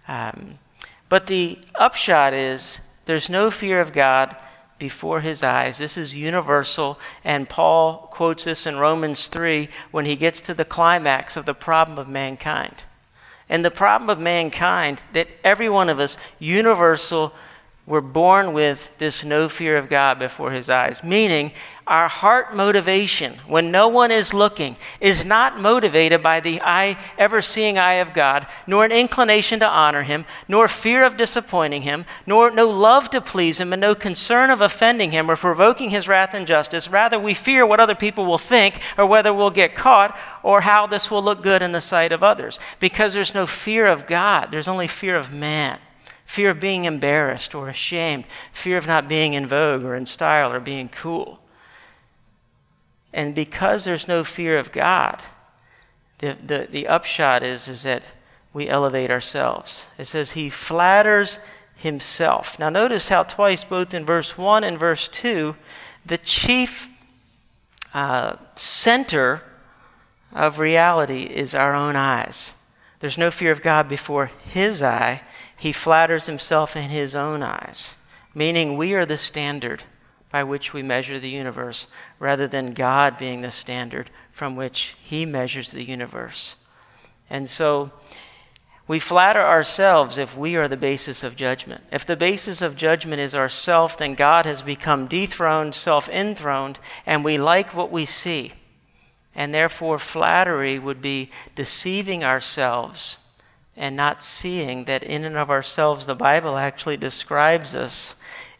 Um, 0.07 0.59
but 1.07 1.27
the 1.27 1.59
upshot 1.75 2.33
is 2.33 2.79
there's 3.05 3.29
no 3.29 3.49
fear 3.49 3.79
of 3.79 3.93
God 3.93 4.35
before 4.77 5.21
his 5.21 5.43
eyes. 5.43 5.77
This 5.77 5.97
is 5.97 6.15
universal, 6.15 6.99
and 7.23 7.49
Paul 7.49 8.09
quotes 8.11 8.45
this 8.45 8.65
in 8.65 8.77
Romans 8.77 9.27
3 9.27 9.69
when 9.91 10.05
he 10.05 10.15
gets 10.15 10.41
to 10.41 10.53
the 10.53 10.65
climax 10.65 11.35
of 11.35 11.45
the 11.45 11.53
problem 11.53 11.97
of 11.97 12.07
mankind. 12.07 12.83
And 13.49 13.65
the 13.65 13.71
problem 13.71 14.09
of 14.09 14.19
mankind 14.19 15.01
that 15.13 15.27
every 15.43 15.69
one 15.69 15.89
of 15.89 15.99
us, 15.99 16.17
universal, 16.37 17.33
we're 17.89 18.01
born 18.01 18.53
with 18.53 18.95
this 18.99 19.23
no 19.23 19.49
fear 19.49 19.75
of 19.75 19.89
God 19.89 20.19
before 20.19 20.51
his 20.51 20.69
eyes, 20.69 21.03
meaning 21.03 21.51
our 21.87 22.07
heart 22.07 22.55
motivation 22.55 23.33
when 23.47 23.71
no 23.71 23.87
one 23.87 24.11
is 24.11 24.31
looking 24.31 24.77
is 25.01 25.25
not 25.25 25.59
motivated 25.59 26.21
by 26.21 26.39
the 26.39 26.61
eye, 26.61 26.99
ever 27.17 27.41
seeing 27.41 27.79
eye 27.79 27.95
of 27.95 28.13
God, 28.13 28.45
nor 28.67 28.85
an 28.85 28.91
inclination 28.91 29.59
to 29.61 29.67
honor 29.67 30.03
him, 30.03 30.25
nor 30.47 30.67
fear 30.67 31.03
of 31.03 31.17
disappointing 31.17 31.81
him, 31.81 32.05
nor 32.27 32.51
no 32.51 32.69
love 32.69 33.09
to 33.09 33.19
please 33.19 33.59
him, 33.59 33.73
and 33.73 33.81
no 33.81 33.95
concern 33.95 34.51
of 34.51 34.61
offending 34.61 35.09
him 35.09 35.29
or 35.29 35.35
provoking 35.35 35.89
his 35.89 36.07
wrath 36.07 36.35
and 36.35 36.45
justice. 36.45 36.89
Rather, 36.89 37.19
we 37.19 37.33
fear 37.33 37.65
what 37.65 37.79
other 37.79 37.95
people 37.95 38.27
will 38.27 38.37
think 38.37 38.81
or 38.99 39.05
whether 39.07 39.33
we'll 39.33 39.49
get 39.49 39.73
caught 39.73 40.15
or 40.43 40.61
how 40.61 40.85
this 40.85 41.09
will 41.09 41.23
look 41.23 41.41
good 41.41 41.63
in 41.63 41.71
the 41.71 41.81
sight 41.81 42.11
of 42.11 42.21
others. 42.21 42.59
Because 42.79 43.13
there's 43.13 43.33
no 43.33 43.47
fear 43.47 43.87
of 43.87 44.05
God, 44.05 44.51
there's 44.51 44.67
only 44.67 44.85
fear 44.85 45.15
of 45.15 45.33
man 45.33 45.79
fear 46.29 46.51
of 46.51 46.59
being 46.59 46.85
embarrassed 46.85 47.55
or 47.55 47.69
ashamed, 47.69 48.23
fear 48.53 48.77
of 48.77 48.85
not 48.85 49.07
being 49.07 49.33
in 49.33 49.47
vogue 49.47 49.83
or 49.83 49.95
in 49.95 50.05
style 50.05 50.53
or 50.53 50.59
being 50.59 50.87
cool. 50.87 51.39
And 53.11 53.33
because 53.33 53.83
there's 53.83 54.07
no 54.07 54.23
fear 54.23 54.55
of 54.55 54.71
God, 54.71 55.19
the, 56.19 56.37
the, 56.45 56.67
the 56.69 56.87
upshot 56.87 57.41
is, 57.41 57.67
is 57.67 57.81
that 57.81 58.03
we 58.53 58.69
elevate 58.69 59.09
ourselves. 59.09 59.87
It 59.97 60.05
says, 60.05 60.33
He 60.33 60.51
flatters 60.51 61.39
Himself. 61.75 62.59
Now, 62.59 62.69
notice 62.69 63.09
how 63.09 63.23
twice, 63.23 63.63
both 63.63 63.95
in 63.95 64.05
verse 64.05 64.37
1 64.37 64.63
and 64.63 64.77
verse 64.77 65.07
2, 65.07 65.55
the 66.05 66.19
chief 66.19 66.89
uh, 67.95 68.35
center 68.53 69.41
of 70.31 70.59
reality 70.59 71.23
is 71.23 71.55
our 71.55 71.73
own 71.73 71.95
eyes. 71.95 72.53
There's 72.99 73.17
no 73.17 73.31
fear 73.31 73.51
of 73.51 73.63
God 73.63 73.89
before 73.89 74.29
His 74.43 74.83
eye, 74.83 75.23
he 75.59 75.73
flatters 75.73 76.25
himself 76.25 76.75
in 76.75 76.89
his 76.89 77.15
own 77.15 77.43
eyes, 77.43 77.95
meaning 78.33 78.77
we 78.77 78.93
are 78.93 79.05
the 79.05 79.17
standard 79.17 79.83
by 80.31 80.43
which 80.43 80.73
we 80.73 80.81
measure 80.81 81.19
the 81.19 81.29
universe, 81.29 81.87
rather 82.17 82.47
than 82.47 82.73
God 82.73 83.17
being 83.17 83.41
the 83.41 83.51
standard 83.51 84.09
from 84.31 84.55
which 84.55 84.95
he 85.01 85.25
measures 85.25 85.71
the 85.71 85.83
universe. 85.83 86.55
And 87.29 87.49
so 87.49 87.91
we 88.87 88.99
flatter 88.99 89.41
ourselves 89.41 90.17
if 90.17 90.37
we 90.37 90.55
are 90.55 90.67
the 90.67 90.77
basis 90.77 91.23
of 91.23 91.35
judgment. 91.35 91.83
If 91.91 92.05
the 92.05 92.15
basis 92.15 92.61
of 92.61 92.77
judgment 92.77 93.21
is 93.21 93.35
ourself, 93.35 93.97
then 93.97 94.15
God 94.15 94.45
has 94.45 94.61
become 94.61 95.07
dethroned, 95.07 95.75
self 95.75 96.07
enthroned, 96.07 96.79
and 97.05 97.23
we 97.23 97.37
like 97.37 97.75
what 97.75 97.91
we 97.91 98.05
see. 98.05 98.53
And 99.35 99.53
therefore, 99.53 99.99
flattery 99.99 100.79
would 100.79 101.01
be 101.01 101.31
deceiving 101.55 102.23
ourselves 102.23 103.17
and 103.79 103.95
not 103.95 104.21
seeing 104.21 104.83
that 104.83 105.03
in 105.03 105.23
and 105.23 105.37
of 105.37 105.49
ourselves 105.49 106.05
the 106.05 106.13
Bible 106.13 106.57
actually 106.57 106.97
describes 106.97 107.73
us 107.73 108.15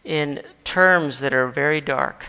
in 0.05 0.41
terms 0.63 1.19
that 1.19 1.33
are 1.33 1.49
very 1.49 1.81
dark. 1.81 2.27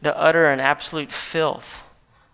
The 0.00 0.16
utter 0.16 0.46
and 0.46 0.60
absolute 0.60 1.10
filth 1.10 1.82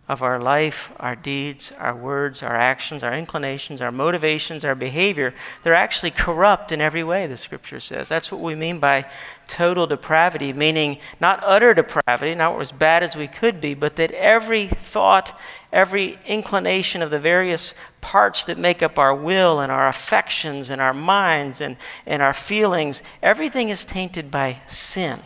of 0.06 0.22
our 0.22 0.38
life, 0.38 0.92
our 1.00 1.16
deeds, 1.16 1.72
our 1.78 1.96
words, 1.96 2.42
our 2.42 2.54
actions, 2.54 3.02
our 3.02 3.14
inclinations, 3.14 3.80
our 3.80 3.90
motivations, 3.90 4.66
our 4.66 4.74
behavior, 4.74 5.32
they're 5.62 5.72
actually 5.72 6.10
corrupt 6.10 6.70
in 6.70 6.82
every 6.82 7.02
way, 7.02 7.26
the 7.26 7.38
scripture 7.38 7.80
says. 7.80 8.10
That's 8.10 8.30
what 8.30 8.42
we 8.42 8.54
mean 8.54 8.80
by 8.80 9.06
total 9.48 9.86
depravity, 9.86 10.52
meaning 10.52 10.98
not 11.20 11.40
utter 11.44 11.74
depravity, 11.74 12.34
not 12.34 12.60
as 12.60 12.72
bad 12.72 13.02
as 13.02 13.16
we 13.16 13.26
could 13.26 13.60
be, 13.60 13.74
but 13.74 13.96
that 13.96 14.10
every 14.12 14.66
thought, 14.66 15.38
every 15.72 16.18
inclination 16.26 17.02
of 17.02 17.10
the 17.10 17.18
various 17.18 17.74
parts 18.00 18.44
that 18.44 18.58
make 18.58 18.82
up 18.82 18.98
our 18.98 19.14
will 19.14 19.60
and 19.60 19.70
our 19.70 19.88
affections 19.88 20.70
and 20.70 20.80
our 20.80 20.94
minds 20.94 21.60
and, 21.60 21.76
and 22.06 22.22
our 22.22 22.34
feelings, 22.34 23.02
everything 23.22 23.68
is 23.68 23.84
tainted 23.84 24.30
by 24.30 24.60
sin. 24.66 25.20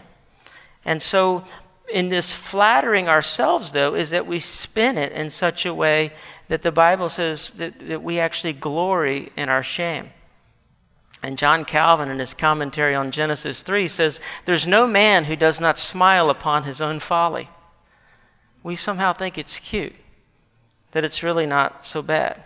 And 0.85 1.03
so 1.03 1.45
in 1.93 2.09
this 2.09 2.33
flattering 2.33 3.09
ourselves, 3.09 3.73
though, 3.73 3.95
is 3.95 4.11
that 4.11 4.27
we 4.27 4.39
spin 4.39 4.99
it 4.99 5.13
in 5.13 5.31
such 5.31 5.65
a 5.67 5.75
way 5.75 6.13
that 6.49 6.63
the 6.63 6.73
Bible 6.73 7.09
says 7.09 7.53
that, 7.53 7.79
that 7.89 8.03
we 8.03 8.19
actually 8.19 8.53
glory 8.53 9.31
in 9.37 9.49
our 9.49 9.63
shame. 9.63 10.11
And 11.23 11.37
John 11.37 11.65
Calvin, 11.65 12.11
in 12.11 12.19
his 12.19 12.35
commentary 12.35 12.95
on 12.95 13.11
Genesis 13.11 13.63
3, 13.63 13.89
says, 13.89 14.21
There's 14.45 14.67
no 14.67 14.87
man 14.87 15.25
who 15.25 15.35
does 15.35 15.61
not 15.61 15.79
smile 15.79 16.31
upon 16.31 16.65
his 16.65 16.81
own 16.81 17.01
folly. 17.01 17.49
We 18.63 18.77
somehow 18.77 19.13
think 19.13 19.37
it's 19.37 19.59
cute, 19.59 19.97
that 20.93 21.05
it's 21.05 21.23
really 21.23 21.47
not 21.47 21.85
so 21.85 22.03
bad. 22.03 22.43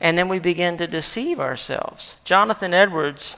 And 0.00 0.18
then 0.18 0.28
we 0.28 0.40
begin 0.40 0.76
to 0.78 0.86
deceive 0.88 1.38
ourselves. 1.38 2.16
Jonathan 2.24 2.74
Edwards, 2.74 3.36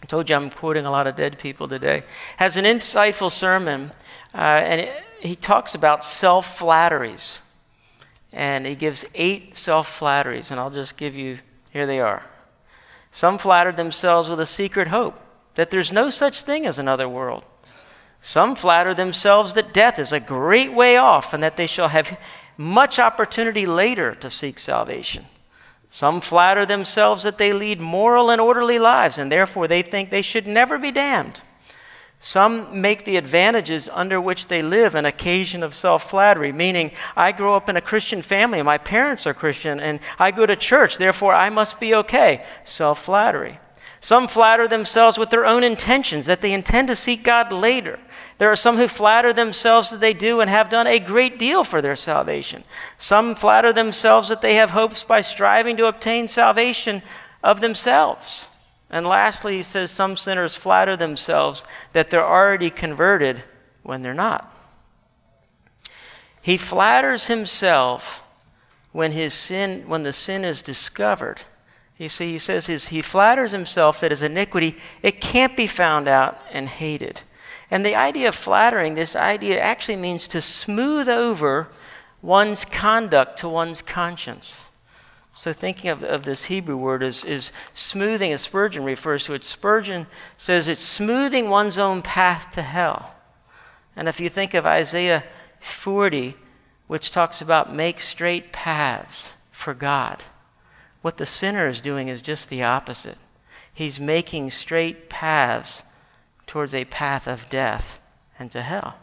I 0.00 0.06
told 0.06 0.30
you 0.30 0.36
I'm 0.36 0.50
quoting 0.50 0.86
a 0.86 0.90
lot 0.90 1.08
of 1.08 1.16
dead 1.16 1.38
people 1.38 1.66
today, 1.66 2.04
has 2.36 2.56
an 2.56 2.64
insightful 2.64 3.30
sermon 3.30 3.90
uh, 4.34 4.38
and 4.64 4.80
it, 4.82 5.04
he 5.20 5.36
talks 5.36 5.74
about 5.74 6.04
self 6.04 6.58
flatteries. 6.58 7.38
And 8.32 8.66
he 8.66 8.74
gives 8.74 9.04
eight 9.14 9.56
self 9.56 9.88
flatteries, 9.88 10.50
and 10.50 10.58
I'll 10.58 10.70
just 10.70 10.96
give 10.96 11.16
you, 11.16 11.38
here 11.70 11.86
they 11.86 12.00
are. 12.00 12.22
Some 13.12 13.36
flattered 13.38 13.76
themselves 13.76 14.28
with 14.28 14.40
a 14.40 14.46
secret 14.46 14.88
hope 14.88 15.20
that 15.54 15.68
there's 15.70 15.92
no 15.92 16.08
such 16.08 16.42
thing 16.42 16.66
as 16.66 16.78
another 16.78 17.08
world. 17.08 17.44
Some 18.22 18.56
flatter 18.56 18.94
themselves 18.94 19.54
that 19.54 19.74
death 19.74 19.98
is 19.98 20.12
a 20.12 20.20
great 20.20 20.72
way 20.72 20.96
off 20.96 21.34
and 21.34 21.42
that 21.42 21.56
they 21.56 21.66
shall 21.66 21.88
have 21.88 22.18
much 22.56 22.98
opportunity 22.98 23.66
later 23.66 24.14
to 24.14 24.30
seek 24.30 24.58
salvation. 24.58 25.26
Some 25.90 26.22
flatter 26.22 26.64
themselves 26.64 27.22
that 27.24 27.36
they 27.36 27.52
lead 27.52 27.80
moral 27.80 28.30
and 28.30 28.40
orderly 28.40 28.78
lives 28.78 29.18
and 29.18 29.30
therefore 29.30 29.68
they 29.68 29.82
think 29.82 30.08
they 30.08 30.22
should 30.22 30.46
never 30.46 30.78
be 30.78 30.90
damned. 30.90 31.42
Some 32.24 32.80
make 32.80 33.04
the 33.04 33.16
advantages 33.16 33.88
under 33.92 34.20
which 34.20 34.46
they 34.46 34.62
live 34.62 34.94
an 34.94 35.06
occasion 35.06 35.64
of 35.64 35.74
self 35.74 36.08
flattery, 36.08 36.52
meaning, 36.52 36.92
I 37.16 37.32
grow 37.32 37.56
up 37.56 37.68
in 37.68 37.76
a 37.76 37.80
Christian 37.80 38.22
family, 38.22 38.62
my 38.62 38.78
parents 38.78 39.26
are 39.26 39.34
Christian, 39.34 39.80
and 39.80 39.98
I 40.20 40.30
go 40.30 40.46
to 40.46 40.54
church, 40.54 40.98
therefore 40.98 41.34
I 41.34 41.50
must 41.50 41.80
be 41.80 41.96
okay. 41.96 42.44
Self 42.62 43.02
flattery. 43.02 43.58
Some 43.98 44.28
flatter 44.28 44.68
themselves 44.68 45.18
with 45.18 45.30
their 45.30 45.44
own 45.44 45.64
intentions, 45.64 46.26
that 46.26 46.42
they 46.42 46.52
intend 46.52 46.86
to 46.88 46.94
seek 46.94 47.24
God 47.24 47.52
later. 47.52 47.98
There 48.38 48.52
are 48.52 48.56
some 48.56 48.76
who 48.76 48.86
flatter 48.86 49.32
themselves 49.32 49.90
that 49.90 49.98
they 49.98 50.12
do 50.12 50.40
and 50.40 50.48
have 50.48 50.70
done 50.70 50.86
a 50.86 51.00
great 51.00 51.40
deal 51.40 51.64
for 51.64 51.82
their 51.82 51.96
salvation. 51.96 52.62
Some 52.98 53.34
flatter 53.34 53.72
themselves 53.72 54.28
that 54.28 54.42
they 54.42 54.54
have 54.54 54.70
hopes 54.70 55.02
by 55.02 55.22
striving 55.22 55.76
to 55.78 55.86
obtain 55.86 56.28
salvation 56.28 57.02
of 57.42 57.60
themselves. 57.60 58.46
And 58.92 59.06
lastly, 59.06 59.56
he 59.56 59.62
says 59.62 59.90
some 59.90 60.18
sinners 60.18 60.54
flatter 60.54 60.96
themselves 60.96 61.64
that 61.94 62.10
they're 62.10 62.24
already 62.24 62.68
converted 62.68 63.42
when 63.82 64.02
they're 64.02 64.12
not. 64.12 64.54
He 66.42 66.58
flatters 66.58 67.26
himself 67.26 68.22
when 68.92 69.12
his 69.12 69.32
sin 69.32 69.88
when 69.88 70.02
the 70.02 70.12
sin 70.12 70.44
is 70.44 70.60
discovered. 70.60 71.40
You 71.96 72.08
see, 72.08 72.32
he 72.32 72.38
says 72.38 72.66
his, 72.66 72.88
he 72.88 73.00
flatters 73.00 73.52
himself 73.52 74.00
that 74.00 74.10
his 74.10 74.22
iniquity 74.22 74.76
it 75.02 75.20
can't 75.20 75.56
be 75.56 75.66
found 75.66 76.06
out 76.06 76.40
and 76.50 76.68
hated. 76.68 77.22
And 77.70 77.86
the 77.86 77.96
idea 77.96 78.28
of 78.28 78.34
flattering, 78.34 78.94
this 78.94 79.16
idea 79.16 79.58
actually 79.58 79.96
means 79.96 80.28
to 80.28 80.42
smooth 80.42 81.08
over 81.08 81.68
one's 82.20 82.66
conduct 82.66 83.38
to 83.38 83.48
one's 83.48 83.80
conscience. 83.80 84.64
So, 85.34 85.52
thinking 85.52 85.88
of, 85.88 86.04
of 86.04 86.24
this 86.24 86.44
Hebrew 86.44 86.76
word 86.76 87.02
is, 87.02 87.24
is 87.24 87.52
smoothing, 87.72 88.32
as 88.32 88.42
Spurgeon 88.42 88.84
refers 88.84 89.24
to 89.24 89.34
it. 89.34 89.44
Spurgeon 89.44 90.06
says 90.36 90.68
it's 90.68 90.82
smoothing 90.82 91.48
one's 91.48 91.78
own 91.78 92.02
path 92.02 92.50
to 92.52 92.62
hell. 92.62 93.14
And 93.96 94.08
if 94.08 94.20
you 94.20 94.28
think 94.28 94.52
of 94.52 94.66
Isaiah 94.66 95.24
40, 95.60 96.34
which 96.86 97.10
talks 97.10 97.40
about 97.40 97.74
make 97.74 98.00
straight 98.00 98.52
paths 98.52 99.32
for 99.50 99.72
God, 99.72 100.22
what 101.00 101.16
the 101.16 101.26
sinner 101.26 101.66
is 101.66 101.80
doing 101.80 102.08
is 102.08 102.20
just 102.20 102.50
the 102.50 102.62
opposite. 102.62 103.18
He's 103.72 103.98
making 103.98 104.50
straight 104.50 105.08
paths 105.08 105.82
towards 106.46 106.74
a 106.74 106.84
path 106.84 107.26
of 107.26 107.48
death 107.48 107.98
and 108.38 108.50
to 108.50 108.60
hell. 108.60 108.96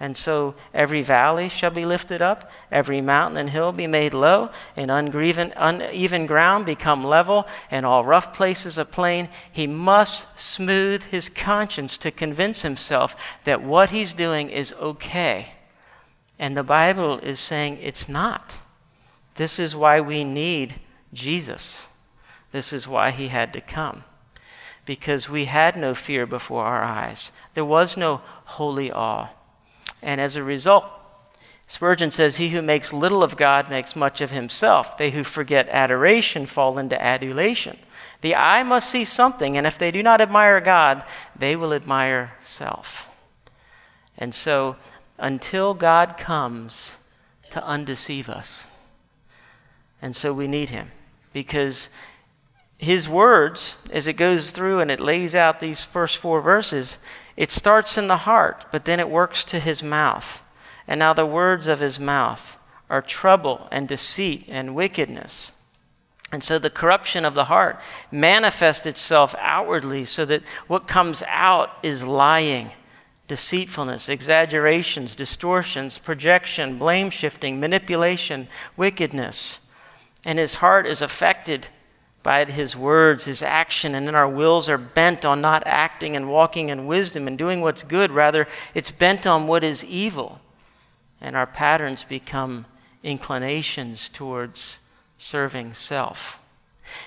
And 0.00 0.16
so 0.16 0.54
every 0.72 1.02
valley 1.02 1.48
shall 1.48 1.70
be 1.70 1.84
lifted 1.84 2.22
up, 2.22 2.50
every 2.70 3.00
mountain 3.00 3.36
and 3.36 3.50
hill 3.50 3.72
be 3.72 3.88
made 3.88 4.14
low, 4.14 4.50
and 4.76 4.92
uneven, 4.92 5.52
uneven 5.56 6.26
ground 6.26 6.66
become 6.66 7.04
level, 7.04 7.48
and 7.68 7.84
all 7.84 8.04
rough 8.04 8.32
places 8.32 8.78
a 8.78 8.84
plain. 8.84 9.28
He 9.50 9.66
must 9.66 10.38
smooth 10.38 11.04
his 11.04 11.28
conscience 11.28 11.98
to 11.98 12.12
convince 12.12 12.62
himself 12.62 13.16
that 13.42 13.62
what 13.62 13.90
he's 13.90 14.14
doing 14.14 14.50
is 14.50 14.72
okay. 14.74 15.54
And 16.38 16.56
the 16.56 16.62
Bible 16.62 17.18
is 17.18 17.40
saying 17.40 17.78
it's 17.82 18.08
not. 18.08 18.54
This 19.34 19.58
is 19.58 19.74
why 19.74 20.00
we 20.00 20.22
need 20.22 20.76
Jesus. 21.12 21.86
This 22.52 22.72
is 22.72 22.86
why 22.86 23.10
he 23.10 23.28
had 23.28 23.52
to 23.52 23.60
come. 23.60 24.04
Because 24.86 25.28
we 25.28 25.46
had 25.46 25.76
no 25.76 25.92
fear 25.92 26.24
before 26.24 26.64
our 26.64 26.82
eyes, 26.82 27.32
there 27.54 27.64
was 27.64 27.96
no 27.96 28.22
holy 28.44 28.92
awe. 28.92 29.30
And 30.02 30.20
as 30.20 30.36
a 30.36 30.42
result, 30.42 30.84
Spurgeon 31.66 32.10
says, 32.10 32.36
He 32.36 32.48
who 32.48 32.62
makes 32.62 32.92
little 32.92 33.22
of 33.22 33.36
God 33.36 33.68
makes 33.68 33.94
much 33.94 34.20
of 34.20 34.30
himself. 34.30 34.96
They 34.96 35.10
who 35.10 35.22
forget 35.22 35.68
adoration 35.68 36.46
fall 36.46 36.78
into 36.78 37.00
adulation. 37.00 37.78
The 38.22 38.34
eye 38.34 38.62
must 38.62 38.90
see 38.90 39.04
something, 39.04 39.56
and 39.56 39.66
if 39.66 39.78
they 39.78 39.90
do 39.90 40.02
not 40.02 40.20
admire 40.20 40.60
God, 40.60 41.04
they 41.36 41.54
will 41.54 41.72
admire 41.74 42.32
self. 42.40 43.06
And 44.16 44.34
so, 44.34 44.76
until 45.18 45.74
God 45.74 46.16
comes 46.16 46.96
to 47.50 47.64
undeceive 47.64 48.28
us, 48.28 48.64
and 50.00 50.16
so 50.16 50.32
we 50.32 50.48
need 50.48 50.70
Him, 50.70 50.90
because 51.32 51.90
His 52.78 53.08
words, 53.08 53.76
as 53.92 54.08
it 54.08 54.14
goes 54.14 54.50
through 54.50 54.80
and 54.80 54.90
it 54.90 55.00
lays 55.00 55.34
out 55.34 55.60
these 55.60 55.84
first 55.84 56.16
four 56.16 56.40
verses, 56.40 56.98
it 57.38 57.52
starts 57.52 57.96
in 57.96 58.08
the 58.08 58.16
heart, 58.16 58.66
but 58.72 58.84
then 58.84 58.98
it 58.98 59.08
works 59.08 59.44
to 59.44 59.60
His 59.60 59.80
mouth. 59.80 60.42
And 60.88 60.98
now 60.98 61.12
the 61.12 61.24
words 61.24 61.68
of 61.68 61.78
His 61.78 62.00
mouth 62.00 62.56
are 62.90 63.00
trouble 63.00 63.68
and 63.70 63.86
deceit 63.86 64.46
and 64.48 64.74
wickedness. 64.74 65.52
And 66.32 66.42
so 66.42 66.58
the 66.58 66.68
corruption 66.68 67.24
of 67.24 67.34
the 67.34 67.44
heart 67.44 67.80
manifests 68.10 68.86
itself 68.86 69.36
outwardly 69.38 70.04
so 70.04 70.24
that 70.24 70.42
what 70.66 70.88
comes 70.88 71.22
out 71.28 71.70
is 71.80 72.02
lying, 72.02 72.72
deceitfulness, 73.28 74.08
exaggerations, 74.08 75.14
distortions, 75.14 75.96
projection, 75.96 76.76
blame 76.76 77.08
shifting, 77.08 77.60
manipulation, 77.60 78.48
wickedness. 78.76 79.60
And 80.24 80.40
his 80.40 80.56
heart 80.56 80.88
is 80.88 81.02
affected 81.02 81.68
by 82.28 82.44
his 82.44 82.76
words, 82.76 83.24
his 83.24 83.42
action, 83.42 83.94
and 83.94 84.06
then 84.06 84.14
our 84.14 84.28
wills 84.28 84.68
are 84.68 84.76
bent 84.76 85.24
on 85.24 85.40
not 85.40 85.62
acting 85.64 86.14
and 86.14 86.28
walking 86.28 86.68
in 86.68 86.86
wisdom 86.86 87.26
and 87.26 87.38
doing 87.38 87.62
what's 87.62 87.82
good. 87.82 88.10
Rather, 88.10 88.46
it's 88.74 88.90
bent 88.90 89.26
on 89.26 89.46
what 89.46 89.64
is 89.64 89.82
evil. 89.86 90.38
And 91.22 91.34
our 91.34 91.46
patterns 91.46 92.04
become 92.04 92.66
inclinations 93.02 94.10
towards 94.10 94.80
serving 95.16 95.72
self. 95.72 96.38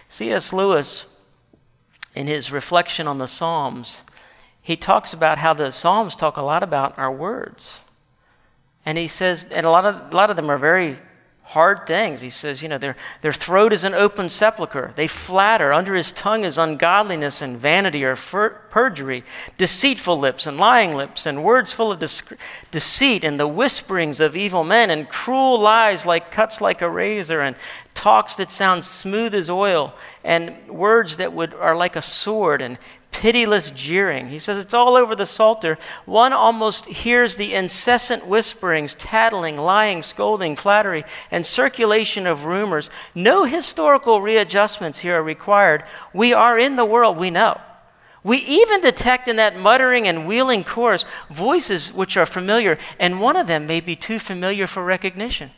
C.S. 0.09 0.51
Lewis, 0.51 1.05
in 2.15 2.25
his 2.25 2.51
reflection 2.51 3.07
on 3.07 3.19
the 3.19 3.27
Psalms, 3.27 4.01
he 4.59 4.75
talks 4.75 5.13
about 5.13 5.37
how 5.37 5.53
the 5.53 5.69
Psalms 5.69 6.15
talk 6.15 6.35
a 6.35 6.41
lot 6.41 6.63
about 6.63 6.97
our 6.97 7.11
words. 7.11 7.77
And 8.87 8.97
he 8.97 9.07
says, 9.07 9.45
and 9.51 9.67
a 9.67 9.69
lot 9.69 9.85
of, 9.85 10.11
a 10.11 10.15
lot 10.15 10.31
of 10.31 10.35
them 10.35 10.49
are 10.49 10.57
very 10.57 10.97
hard 11.51 11.85
things. 11.85 12.21
He 12.21 12.29
says, 12.29 12.63
you 12.63 12.69
know, 12.69 12.77
their, 12.77 12.95
their 13.19 13.33
throat 13.33 13.73
is 13.73 13.83
an 13.83 13.93
open 13.93 14.29
sepulchre. 14.29 14.93
They 14.95 15.07
flatter. 15.07 15.73
Under 15.73 15.95
his 15.95 16.13
tongue 16.13 16.45
is 16.45 16.57
ungodliness 16.57 17.41
and 17.41 17.57
vanity 17.57 18.05
or 18.05 18.15
fer- 18.15 18.61
perjury, 18.69 19.25
deceitful 19.57 20.17
lips 20.17 20.47
and 20.47 20.57
lying 20.57 20.95
lips, 20.95 21.25
and 21.25 21.43
words 21.43 21.73
full 21.73 21.91
of 21.91 21.99
deceit, 22.71 23.25
and 23.25 23.37
the 23.37 23.49
whisperings 23.49 24.21
of 24.21 24.37
evil 24.37 24.63
men, 24.63 24.89
and 24.89 25.09
cruel 25.09 25.59
lies 25.59 26.05
like 26.05 26.31
cuts 26.31 26.61
like 26.61 26.81
a 26.81 26.89
razor, 26.89 27.41
and 27.41 27.57
talks 27.93 28.35
that 28.37 28.49
sound 28.49 28.85
smooth 28.85 29.35
as 29.35 29.49
oil, 29.49 29.93
and 30.23 30.55
words 30.69 31.17
that 31.17 31.33
would, 31.33 31.53
are 31.53 31.75
like 31.75 31.97
a 31.97 32.01
sword, 32.01 32.61
and 32.61 32.77
pitiless 33.11 33.71
jeering. 33.71 34.29
He 34.29 34.39
says 34.39 34.57
it's 34.57 34.73
all 34.73 34.95
over 34.95 35.15
the 35.15 35.25
Psalter. 35.25 35.77
One 36.05 36.33
almost 36.33 36.85
hears 36.87 37.35
the 37.35 37.53
incessant 37.53 38.25
whisperings, 38.25 38.95
tattling, 38.95 39.57
lying, 39.57 40.01
scolding, 40.01 40.55
flattery, 40.55 41.03
and 41.29 41.45
circulation 41.45 42.25
of 42.25 42.45
rumors. 42.45 42.89
No 43.13 43.43
historical 43.43 44.21
readjustments 44.21 44.99
here 44.99 45.19
are 45.19 45.23
required. 45.23 45.83
We 46.13 46.33
are 46.33 46.57
in 46.57 46.77
the 46.77 46.85
world, 46.85 47.17
we 47.17 47.29
know. 47.29 47.59
We 48.23 48.37
even 48.37 48.81
detect 48.81 49.27
in 49.27 49.35
that 49.37 49.57
muttering 49.57 50.07
and 50.07 50.27
wheeling 50.27 50.63
chorus 50.63 51.05
voices 51.29 51.91
which 51.91 52.17
are 52.17 52.25
familiar, 52.25 52.77
and 52.99 53.19
one 53.19 53.35
of 53.35 53.47
them 53.47 53.65
may 53.65 53.81
be 53.81 53.95
too 53.95 54.19
familiar 54.19 54.67
for 54.67 54.83
recognition, 54.83 55.51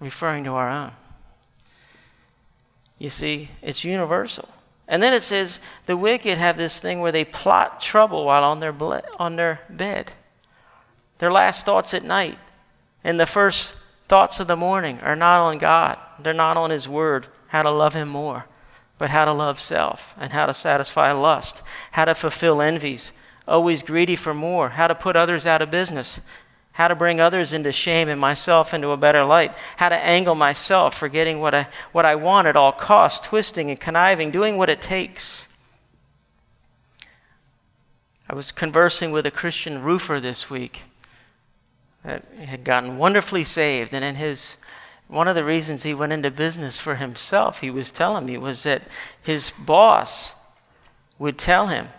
referring 0.00 0.44
to 0.44 0.50
our 0.50 0.70
own. 0.70 0.92
You 2.98 3.10
see, 3.10 3.50
it's 3.62 3.84
universal. 3.84 4.48
And 4.86 5.02
then 5.02 5.12
it 5.12 5.22
says 5.22 5.60
the 5.86 5.96
wicked 5.96 6.38
have 6.38 6.56
this 6.56 6.78
thing 6.80 7.00
where 7.00 7.12
they 7.12 7.24
plot 7.24 7.80
trouble 7.80 8.24
while 8.24 8.44
on 8.44 8.60
their, 8.60 8.72
ble- 8.72 9.02
on 9.18 9.36
their 9.36 9.60
bed. 9.70 10.12
Their 11.18 11.32
last 11.32 11.64
thoughts 11.64 11.94
at 11.94 12.04
night 12.04 12.38
and 13.02 13.18
the 13.18 13.26
first 13.26 13.74
thoughts 14.08 14.40
of 14.40 14.46
the 14.46 14.56
morning 14.56 15.00
are 15.00 15.16
not 15.16 15.40
on 15.42 15.58
God. 15.58 15.98
They're 16.20 16.32
not 16.32 16.56
on 16.56 16.70
His 16.70 16.88
Word, 16.88 17.26
how 17.48 17.62
to 17.62 17.70
love 17.70 17.94
Him 17.94 18.08
more, 18.08 18.46
but 18.98 19.10
how 19.10 19.24
to 19.24 19.32
love 19.32 19.58
self 19.58 20.14
and 20.18 20.32
how 20.32 20.46
to 20.46 20.54
satisfy 20.54 21.12
lust, 21.12 21.62
how 21.92 22.04
to 22.04 22.14
fulfill 22.14 22.60
envies, 22.60 23.12
always 23.48 23.82
greedy 23.82 24.16
for 24.16 24.34
more, 24.34 24.70
how 24.70 24.86
to 24.86 24.94
put 24.94 25.16
others 25.16 25.46
out 25.46 25.62
of 25.62 25.70
business, 25.70 26.20
how 26.74 26.88
to 26.88 26.94
bring 26.96 27.20
others 27.20 27.52
into 27.52 27.70
shame 27.70 28.08
and 28.08 28.20
myself 28.20 28.74
into 28.74 28.90
a 28.90 28.96
better 28.96 29.24
light, 29.24 29.54
how 29.76 29.88
to 29.88 29.94
angle 29.94 30.34
myself, 30.34 30.96
forgetting 30.96 31.38
what 31.38 31.54
I, 31.54 31.68
what 31.92 32.04
I 32.04 32.16
want 32.16 32.48
at 32.48 32.56
all 32.56 32.72
costs, 32.72 33.24
twisting 33.24 33.70
and 33.70 33.78
conniving, 33.78 34.32
doing 34.32 34.56
what 34.56 34.68
it 34.68 34.82
takes. 34.82 35.46
I 38.28 38.34
was 38.34 38.50
conversing 38.50 39.12
with 39.12 39.24
a 39.24 39.30
Christian 39.30 39.82
roofer 39.82 40.18
this 40.18 40.50
week 40.50 40.82
that 42.04 42.24
had 42.44 42.64
gotten 42.64 42.98
wonderfully 42.98 43.44
saved, 43.44 43.94
and 43.94 44.04
in 44.04 44.16
his 44.16 44.56
one 45.06 45.28
of 45.28 45.36
the 45.36 45.44
reasons 45.44 45.84
he 45.84 45.94
went 45.94 46.12
into 46.12 46.30
business 46.30 46.80
for 46.80 46.96
himself, 46.96 47.60
he 47.60 47.70
was 47.70 47.92
telling 47.92 48.26
me, 48.26 48.36
was 48.36 48.64
that 48.64 48.82
his 49.22 49.50
boss 49.50 50.32
would 51.20 51.38
tell 51.38 51.68
him 51.68 51.90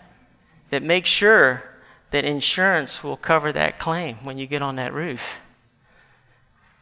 that 0.68 0.82
make 0.82 1.06
sure 1.06 1.64
that 2.10 2.24
insurance 2.24 3.02
will 3.02 3.16
cover 3.16 3.52
that 3.52 3.78
claim 3.78 4.16
when 4.22 4.38
you 4.38 4.46
get 4.46 4.62
on 4.62 4.76
that 4.76 4.92
roof. 4.92 5.38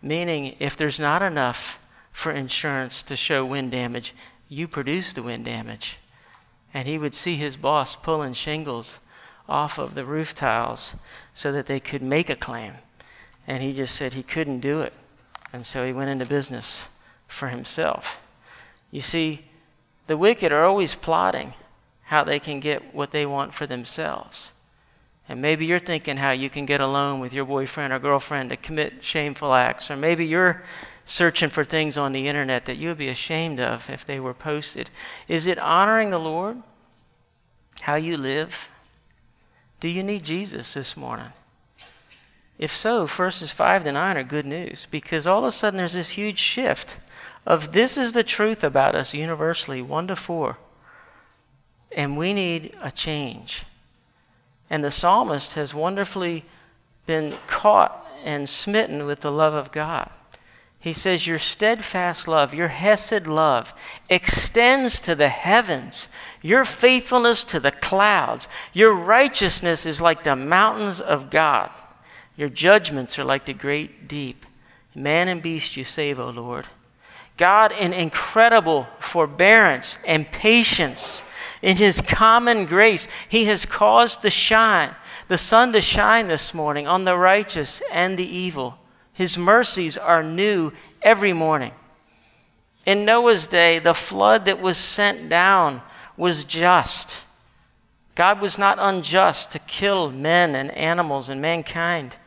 Meaning, 0.03 0.55
if 0.59 0.77
there's 0.77 1.01
not 1.01 1.23
enough 1.23 1.79
for 2.13 2.31
insurance 2.31 3.03
to 3.05 3.17
show 3.17 3.45
wind 3.45 3.71
damage, 3.71 4.15
you 4.49 4.69
produce 4.69 5.13
the 5.13 5.23
wind 5.23 5.45
damage. 5.45 5.99
And 6.73 6.87
he 6.87 6.99
would 6.99 7.15
see 7.15 7.37
his 7.37 7.57
boss 7.57 7.97
pulling 7.97 8.35
shingles 8.35 9.01
off 9.49 9.79
of 9.79 9.95
the 9.95 10.05
roof 10.05 10.35
tiles 10.35 10.95
so 11.33 11.53
that 11.53 11.67
they 11.67 11.81
could 11.81 12.03
make 12.03 12.29
a 12.29 12.37
claim. 12.37 12.75
And 13.47 13.63
he 13.63 13.73
just 13.73 13.95
said 13.95 14.13
he 14.13 14.23
couldn't 14.23 14.61
do 14.61 14.81
it. 14.81 14.93
And 15.53 15.65
so 15.65 15.87
he 15.87 15.93
went 15.93 16.11
into 16.11 16.27
business 16.27 16.87
for 17.29 17.49
himself. 17.49 18.21
You 18.91 19.01
see, 19.01 19.45
the 20.07 20.17
wicked 20.17 20.53
are 20.53 20.65
always 20.65 20.95
plotting 20.95 21.55
how 22.05 22.25
they 22.25 22.39
can 22.39 22.61
get 22.61 22.95
what 22.95 23.11
they 23.11 23.25
want 23.25 23.55
for 23.55 23.67
themselves. 23.67 24.53
And 25.29 25.41
maybe 25.41 25.65
you're 25.65 25.79
thinking 25.79 26.19
how 26.19 26.33
you 26.33 26.51
can 26.51 26.67
get 26.67 26.81
alone 26.81 27.19
with 27.19 27.33
your 27.33 27.47
boyfriend 27.47 27.93
or 27.93 27.99
girlfriend 27.99 28.51
to 28.51 28.57
commit 28.57 29.03
shameful 29.03 29.55
acts. 29.55 29.91
Or 29.91 29.97
maybe 29.97 30.27
you're 30.27 30.63
searching 31.05 31.49
for 31.49 31.65
things 31.65 31.97
on 31.97 32.13
the 32.13 32.29
internet 32.29 32.67
that 32.67 32.77
you 32.77 32.89
would 32.89 32.99
be 32.99 33.09
ashamed 33.09 33.61
of 33.61 33.89
if 33.89 34.05
they 34.05 34.21
were 34.21 34.35
posted. 34.35 34.91
Is 35.29 35.47
it 35.47 35.59
honoring 35.59 36.11
the 36.11 36.19
Lord? 36.19 36.63
How 37.81 37.95
you 37.95 38.17
live? 38.17 38.69
Do 39.81 39.89
you 39.89 40.03
need 40.03 40.25
Jesus 40.25 40.75
this 40.75 40.97
morning? 40.97 41.33
If 42.59 42.73
so, 42.73 43.07
verses 43.07 43.51
5 43.51 43.85
to 43.85 43.93
9 43.93 44.17
are 44.17 44.23
good 44.23 44.47
news 44.47 44.87
because 44.91 45.27
all 45.27 45.41
of 45.41 45.45
a 45.45 45.51
sudden 45.51 45.79
there's 45.79 45.95
this 45.95 46.11
huge 46.11 46.39
shift 46.39 46.99
of 47.47 47.73
this 47.73 47.97
is 47.97 48.13
the 48.13 48.23
truth 48.23 48.65
about 48.65 48.95
us 48.95 49.13
universally, 49.13 49.83
1 49.83 50.07
to 50.07 50.17
4. 50.17 50.57
And 51.93 52.17
we 52.17 52.33
need 52.33 52.75
a 52.81 52.91
change. 52.91 53.65
And 54.75 54.83
the 54.83 54.91
psalmist 54.91 55.55
has 55.55 55.73
wonderfully 55.73 56.45
been 57.07 57.37
caught 57.47 58.05
and 58.25 58.49
smitten 58.49 59.07
with 59.07 59.21
the 59.21 59.31
love 59.31 59.55
of 59.55 59.71
God. 59.71 60.11
He 60.81 60.93
says, 60.93 61.29
Your 61.29 61.39
steadfast 61.39 62.27
love, 62.27 62.53
your 62.53 62.67
Hesed 62.67 63.29
love, 63.29 63.73
extends 64.11 65.01
to 65.03 65.15
the 65.15 65.29
heavens, 65.29 66.09
your 66.43 66.65
faithfulness 66.65 67.45
to 67.45 67.61
the 67.61 67.71
clouds. 67.71 68.49
Your 68.73 68.93
righteousness 68.93 69.87
is 69.87 70.01
like 70.01 70.25
the 70.25 70.35
mountains 70.35 71.01
of 71.01 71.31
God. 71.31 71.71
Your 72.37 72.49
judgments 72.49 73.17
are 73.17 73.25
like 73.25 73.45
the 73.45 73.55
great 73.55 74.09
deep. 74.09 74.45
Man 74.93 75.29
and 75.29 75.41
beast 75.41 75.77
you 75.77 75.85
save, 75.85 76.19
O 76.19 76.31
Lord. 76.31 76.67
God, 77.37 77.71
in 77.71 77.93
incredible 77.93 78.89
forbearance 78.99 80.01
and 80.05 80.29
patience, 80.33 81.23
in 81.65 81.79
His 81.79 82.03
common 82.03 82.67
grace, 82.67 83.09
He 83.27 83.47
has 83.47 83.65
caused 83.65 84.21
the 84.21 84.29
shine, 84.29 84.95
the 85.29 85.39
sun 85.39 85.73
to 85.73 85.81
shine 85.81 86.29
this 86.29 86.53
morning 86.53 86.87
on 86.87 87.05
the 87.05 87.17
righteous 87.17 87.81
and 87.91 88.19
the 88.19 88.29
evil. 88.29 88.79
His 89.15 89.39
mercies 89.39 89.97
are 89.97 90.23
new 90.23 90.73
every 91.01 91.33
morning. 91.33 91.73
In 92.85 93.07
Noah's 93.07 93.47
day, 93.47 93.79
the 93.79 93.95
flood 93.95 94.45
that 94.45 94.61
was 94.61 94.77
sent 94.77 95.31
down 95.31 95.81
was 96.19 96.45
just. 96.45 97.23
God 98.15 98.43
was 98.43 98.59
not 98.59 98.77
unjust 98.79 99.51
to 99.53 99.59
kill 99.61 100.11
men 100.11 100.55
and 100.55 100.71
animals 100.73 101.31
and 101.31 101.41
mankind. 101.41 102.19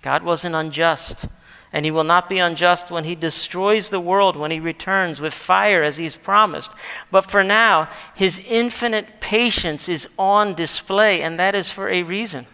God 0.00 0.22
wasn't 0.22 0.54
unjust 0.54 1.28
and 1.74 1.84
he 1.84 1.90
will 1.90 2.04
not 2.04 2.28
be 2.28 2.38
unjust 2.38 2.92
when 2.92 3.02
he 3.02 3.16
destroys 3.16 3.90
the 3.90 3.98
world 3.98 4.36
when 4.36 4.52
he 4.52 4.60
returns 4.60 5.20
with 5.20 5.34
fire 5.34 5.82
as 5.82 5.96
he's 5.96 6.14
promised. 6.14 6.70
But 7.10 7.28
for 7.28 7.42
now, 7.42 7.90
his 8.14 8.40
infinite 8.48 9.20
patience 9.20 9.88
is 9.88 10.08
on 10.16 10.54
display, 10.54 11.20
and 11.20 11.36
that 11.40 11.56
is 11.56 11.72
for 11.72 11.88
a 11.88 12.04
reason. 12.04 12.46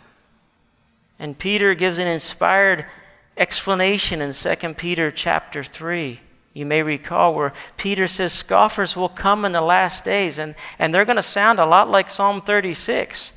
And 1.18 1.38
Peter 1.38 1.74
gives 1.74 1.98
an 1.98 2.06
inspired 2.06 2.86
explanation 3.36 4.22
in 4.22 4.32
2 4.32 4.74
Peter 4.74 5.10
chapter 5.10 5.62
3 5.62 6.18
You 6.54 6.64
may 6.64 6.82
recall 6.82 7.34
where 7.34 7.52
Peter 7.76 8.08
says 8.08 8.32
scoffers 8.32 8.96
will 8.96 9.10
come 9.10 9.44
in 9.44 9.52
the 9.52 9.60
last 9.60 10.02
days, 10.02 10.38
and, 10.38 10.54
and 10.78 10.94
they're 10.94 11.04
going 11.04 11.16
to 11.16 11.22
sound 11.22 11.58
a 11.58 11.66
lot 11.66 11.90
like 11.90 12.08
Psalm 12.08 12.40
36. 12.40 13.32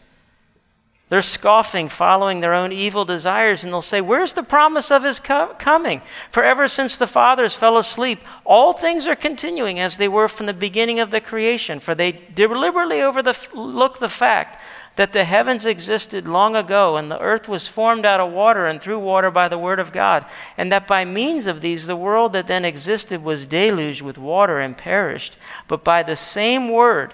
They're 1.14 1.22
scoffing, 1.22 1.90
following 1.90 2.40
their 2.40 2.56
own 2.56 2.72
evil 2.72 3.06
desires, 3.06 3.64
and 3.64 3.72
they'll 3.72 3.84
say, 3.84 4.02
Where's 4.02 4.34
the 4.34 4.42
promise 4.42 4.90
of 4.90 5.04
his 5.04 5.20
co- 5.20 5.54
coming? 5.60 6.02
For 6.32 6.44
ever 6.44 6.68
since 6.68 6.98
the 6.98 7.06
fathers 7.06 7.54
fell 7.54 7.78
asleep, 7.78 8.22
all 8.44 8.74
things 8.74 9.06
are 9.06 9.16
continuing 9.16 9.80
as 9.80 9.98
they 9.98 10.08
were 10.08 10.28
from 10.28 10.48
the 10.48 10.56
beginning 10.56 11.00
of 11.00 11.12
the 11.12 11.22
creation. 11.22 11.80
For 11.80 11.94
they 11.94 12.14
deliberately 12.34 13.00
overlook 13.00 14.00
the 14.00 14.10
fact 14.10 14.60
that 14.96 15.14
the 15.14 15.24
heavens 15.24 15.68
existed 15.68 16.28
long 16.28 16.56
ago, 16.56 16.98
and 16.98 17.12
the 17.12 17.20
earth 17.20 17.48
was 17.48 17.68
formed 17.68 18.08
out 18.08 18.20
of 18.20 18.34
water 18.34 18.66
and 18.66 18.82
through 18.82 18.98
water 18.98 19.30
by 19.30 19.48
the 19.48 19.60
word 19.60 19.80
of 19.80 19.94
God, 19.94 20.26
and 20.58 20.72
that 20.72 20.88
by 20.88 21.06
means 21.06 21.46
of 21.46 21.62
these 21.62 21.86
the 21.86 21.96
world 21.96 22.34
that 22.34 22.48
then 22.48 22.66
existed 22.66 23.24
was 23.24 23.46
deluged 23.46 24.02
with 24.02 24.18
water 24.18 24.58
and 24.58 24.76
perished. 24.76 25.38
But 25.68 25.84
by 25.84 26.02
the 26.02 26.16
same 26.16 26.70
word, 26.70 27.14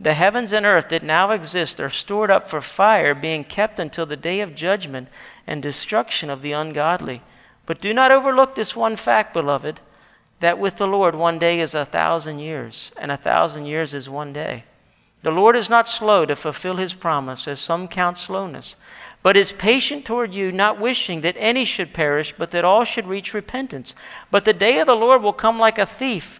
the 0.00 0.14
heavens 0.14 0.52
and 0.52 0.64
earth 0.64 0.88
that 0.88 1.02
now 1.02 1.30
exist 1.30 1.78
are 1.78 1.90
stored 1.90 2.30
up 2.30 2.48
for 2.48 2.62
fire, 2.62 3.14
being 3.14 3.44
kept 3.44 3.78
until 3.78 4.06
the 4.06 4.16
day 4.16 4.40
of 4.40 4.54
judgment 4.54 5.08
and 5.46 5.62
destruction 5.62 6.30
of 6.30 6.40
the 6.40 6.52
ungodly. 6.52 7.20
But 7.66 7.82
do 7.82 7.92
not 7.92 8.10
overlook 8.10 8.54
this 8.54 8.74
one 8.74 8.96
fact, 8.96 9.34
beloved, 9.34 9.78
that 10.40 10.58
with 10.58 10.76
the 10.78 10.86
Lord 10.86 11.14
one 11.14 11.38
day 11.38 11.60
is 11.60 11.74
a 11.74 11.84
thousand 11.84 12.38
years, 12.38 12.92
and 12.96 13.12
a 13.12 13.16
thousand 13.18 13.66
years 13.66 13.92
is 13.92 14.08
one 14.08 14.32
day. 14.32 14.64
The 15.22 15.30
Lord 15.30 15.54
is 15.54 15.68
not 15.68 15.86
slow 15.86 16.24
to 16.24 16.34
fulfill 16.34 16.76
his 16.76 16.94
promise, 16.94 17.46
as 17.46 17.60
some 17.60 17.86
count 17.86 18.16
slowness, 18.16 18.76
but 19.22 19.36
is 19.36 19.52
patient 19.52 20.06
toward 20.06 20.34
you, 20.34 20.50
not 20.50 20.80
wishing 20.80 21.20
that 21.20 21.36
any 21.38 21.66
should 21.66 21.92
perish, 21.92 22.32
but 22.38 22.52
that 22.52 22.64
all 22.64 22.84
should 22.84 23.06
reach 23.06 23.34
repentance. 23.34 23.94
But 24.30 24.46
the 24.46 24.54
day 24.54 24.78
of 24.78 24.86
the 24.86 24.96
Lord 24.96 25.22
will 25.22 25.34
come 25.34 25.58
like 25.58 25.78
a 25.78 25.84
thief. 25.84 26.39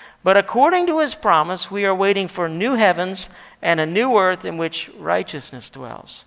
But 0.23 0.37
according 0.37 0.87
to 0.87 0.99
his 0.99 1.15
promise, 1.15 1.71
we 1.71 1.85
are 1.85 1.95
waiting 1.95 2.27
for 2.27 2.47
new 2.47 2.75
heavens 2.75 3.29
and 3.61 3.79
a 3.79 3.85
new 3.85 4.17
earth 4.17 4.45
in 4.45 4.57
which 4.57 4.89
righteousness 4.97 5.69
dwells. 5.69 6.25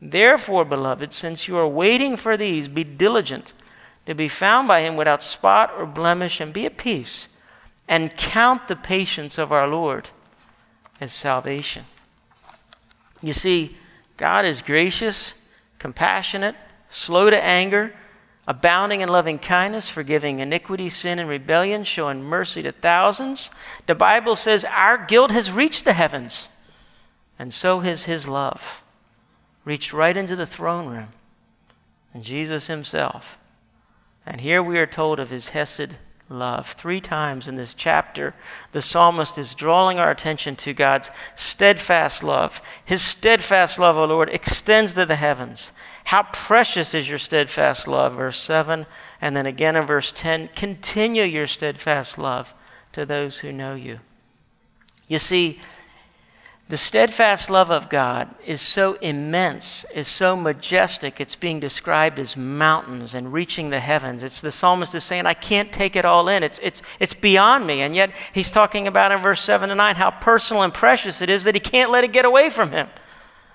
Therefore, 0.00 0.64
beloved, 0.64 1.12
since 1.12 1.48
you 1.48 1.56
are 1.56 1.68
waiting 1.68 2.16
for 2.16 2.36
these, 2.36 2.68
be 2.68 2.84
diligent 2.84 3.52
to 4.06 4.14
be 4.14 4.28
found 4.28 4.66
by 4.66 4.80
him 4.80 4.96
without 4.96 5.22
spot 5.22 5.72
or 5.76 5.86
blemish, 5.86 6.40
and 6.40 6.52
be 6.52 6.66
at 6.66 6.76
peace, 6.76 7.28
and 7.86 8.16
count 8.16 8.66
the 8.66 8.76
patience 8.76 9.38
of 9.38 9.52
our 9.52 9.68
Lord 9.68 10.10
as 11.00 11.12
salvation. 11.12 11.84
You 13.22 13.32
see, 13.32 13.76
God 14.16 14.44
is 14.44 14.62
gracious, 14.62 15.34
compassionate, 15.78 16.56
slow 16.88 17.30
to 17.30 17.44
anger, 17.44 17.94
abounding 18.46 19.00
in 19.00 19.08
loving 19.08 19.38
kindness, 19.38 19.88
forgiving 19.88 20.40
iniquity, 20.40 20.88
sin, 20.88 21.18
and 21.18 21.28
rebellion, 21.28 21.84
showing 21.84 22.22
mercy 22.22 22.62
to 22.62 22.72
thousands. 22.72 23.50
The 23.86 23.94
Bible 23.94 24.36
says 24.36 24.64
our 24.64 24.98
guilt 24.98 25.30
has 25.30 25.52
reached 25.52 25.84
the 25.84 25.92
heavens. 25.92 26.48
And 27.38 27.52
so 27.52 27.80
has 27.80 28.04
his 28.04 28.28
love 28.28 28.82
reached 29.64 29.92
right 29.92 30.16
into 30.16 30.36
the 30.36 30.46
throne 30.46 30.88
room 30.88 31.08
and 32.12 32.22
Jesus 32.22 32.66
himself. 32.66 33.38
And 34.26 34.40
here 34.40 34.62
we 34.62 34.78
are 34.78 34.86
told 34.86 35.18
of 35.18 35.30
his 35.30 35.50
Hesed 35.50 35.98
love. 36.28 36.68
Three 36.72 37.00
times 37.00 37.48
in 37.48 37.56
this 37.56 37.74
chapter, 37.74 38.34
the 38.72 38.82
psalmist 38.82 39.38
is 39.38 39.54
drawing 39.54 39.98
our 39.98 40.10
attention 40.10 40.56
to 40.56 40.72
God's 40.72 41.10
steadfast 41.34 42.22
love. 42.22 42.60
His 42.84 43.02
steadfast 43.02 43.78
love, 43.78 43.96
O 43.96 44.04
Lord, 44.04 44.28
extends 44.30 44.94
to 44.94 45.06
the 45.06 45.16
heavens. 45.16 45.72
How 46.04 46.24
precious 46.24 46.94
is 46.94 47.08
your 47.08 47.18
steadfast 47.18 47.86
love, 47.88 48.14
verse 48.14 48.40
7. 48.40 48.86
And 49.20 49.36
then 49.36 49.46
again 49.46 49.76
in 49.76 49.86
verse 49.86 50.12
10, 50.12 50.50
continue 50.54 51.22
your 51.22 51.46
steadfast 51.46 52.18
love 52.18 52.54
to 52.92 53.06
those 53.06 53.38
who 53.38 53.52
know 53.52 53.74
you. 53.74 54.00
You 55.08 55.18
see, 55.18 55.60
the 56.68 56.76
steadfast 56.78 57.50
love 57.50 57.70
of 57.70 57.90
God 57.90 58.34
is 58.46 58.62
so 58.62 58.94
immense, 58.94 59.84
is 59.94 60.08
so 60.08 60.34
majestic, 60.36 61.20
it's 61.20 61.36
being 61.36 61.60
described 61.60 62.18
as 62.18 62.34
mountains 62.34 63.14
and 63.14 63.30
reaching 63.30 63.68
the 63.68 63.80
heavens. 63.80 64.22
It's 64.22 64.40
the 64.40 64.50
psalmist 64.50 64.94
is 64.94 65.04
saying, 65.04 65.26
I 65.26 65.34
can't 65.34 65.70
take 65.70 65.96
it 65.96 66.06
all 66.06 66.28
in. 66.28 66.42
It's, 66.42 66.58
it's, 66.60 66.80
it's 66.98 67.12
beyond 67.12 67.66
me. 67.66 67.82
And 67.82 67.94
yet 67.94 68.12
he's 68.32 68.50
talking 68.50 68.88
about 68.88 69.12
in 69.12 69.20
verse 69.20 69.42
7 69.42 69.68
to 69.68 69.74
9 69.74 69.96
how 69.96 70.12
personal 70.12 70.62
and 70.62 70.72
precious 70.72 71.20
it 71.20 71.28
is 71.28 71.44
that 71.44 71.54
he 71.54 71.60
can't 71.60 71.90
let 71.90 72.04
it 72.04 72.12
get 72.12 72.24
away 72.24 72.48
from 72.48 72.70
him. 72.70 72.88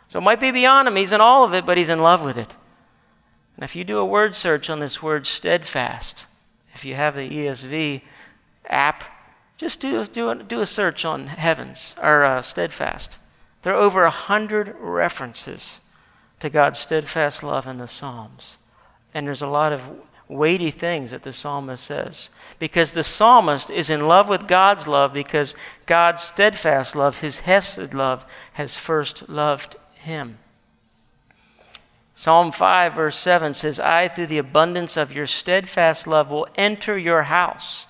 So 0.09 0.19
it 0.19 0.23
might 0.23 0.39
be 0.39 0.51
beyond 0.51 0.87
him. 0.87 0.95
He's 0.95 1.11
in 1.11 1.21
all 1.21 1.43
of 1.43 1.53
it, 1.53 1.65
but 1.65 1.77
he's 1.77 1.89
in 1.89 2.01
love 2.01 2.23
with 2.23 2.37
it. 2.37 2.55
And 3.55 3.63
if 3.63 3.75
you 3.75 3.83
do 3.83 3.97
a 3.97 4.05
word 4.05 4.35
search 4.35 4.69
on 4.69 4.79
this 4.79 5.01
word 5.01 5.25
steadfast, 5.27 6.27
if 6.73 6.85
you 6.85 6.95
have 6.95 7.15
the 7.15 7.29
ESV 7.29 8.01
app, 8.69 9.03
just 9.57 9.79
do, 9.79 10.05
do, 10.05 10.29
a, 10.29 10.35
do 10.35 10.61
a 10.61 10.65
search 10.65 11.03
on 11.03 11.27
heavens 11.27 11.95
or 12.01 12.23
uh, 12.23 12.41
steadfast. 12.41 13.17
There 13.63 13.73
are 13.73 13.81
over 13.81 14.03
a 14.03 14.11
hundred 14.11 14.75
references 14.79 15.81
to 16.39 16.49
God's 16.49 16.79
steadfast 16.79 17.41
love 17.41 17.65
in 17.65 17.79
the 17.79 17.87
Psalms. 17.87 18.59
And 19.13 19.25
there's 19.25 19.41
a 19.41 19.47
lot 19.47 19.73
of 19.73 19.81
weighty 20.29 20.71
things 20.71 21.11
that 21.11 21.23
the 21.23 21.33
psalmist 21.33 21.83
says. 21.83 22.29
Because 22.59 22.93
the 22.93 23.03
psalmist 23.03 23.71
is 23.71 23.89
in 23.89 24.07
love 24.07 24.29
with 24.29 24.47
God's 24.47 24.87
love 24.87 25.13
because 25.13 25.55
God's 25.85 26.21
steadfast 26.21 26.95
love, 26.95 27.19
his 27.19 27.39
Hesed 27.39 27.93
love, 27.93 28.25
has 28.53 28.77
first 28.77 29.27
loved 29.29 29.77
him. 30.07 30.39
Psalm 32.15 32.51
5, 32.51 32.93
verse 32.93 33.19
7 33.19 33.53
says, 33.53 33.79
I, 33.79 34.07
through 34.07 34.25
the 34.25 34.39
abundance 34.39 34.97
of 34.97 35.13
your 35.13 35.27
steadfast 35.27 36.07
love, 36.07 36.31
will 36.31 36.47
enter 36.55 36.97
your 36.97 37.23
house. 37.23 37.85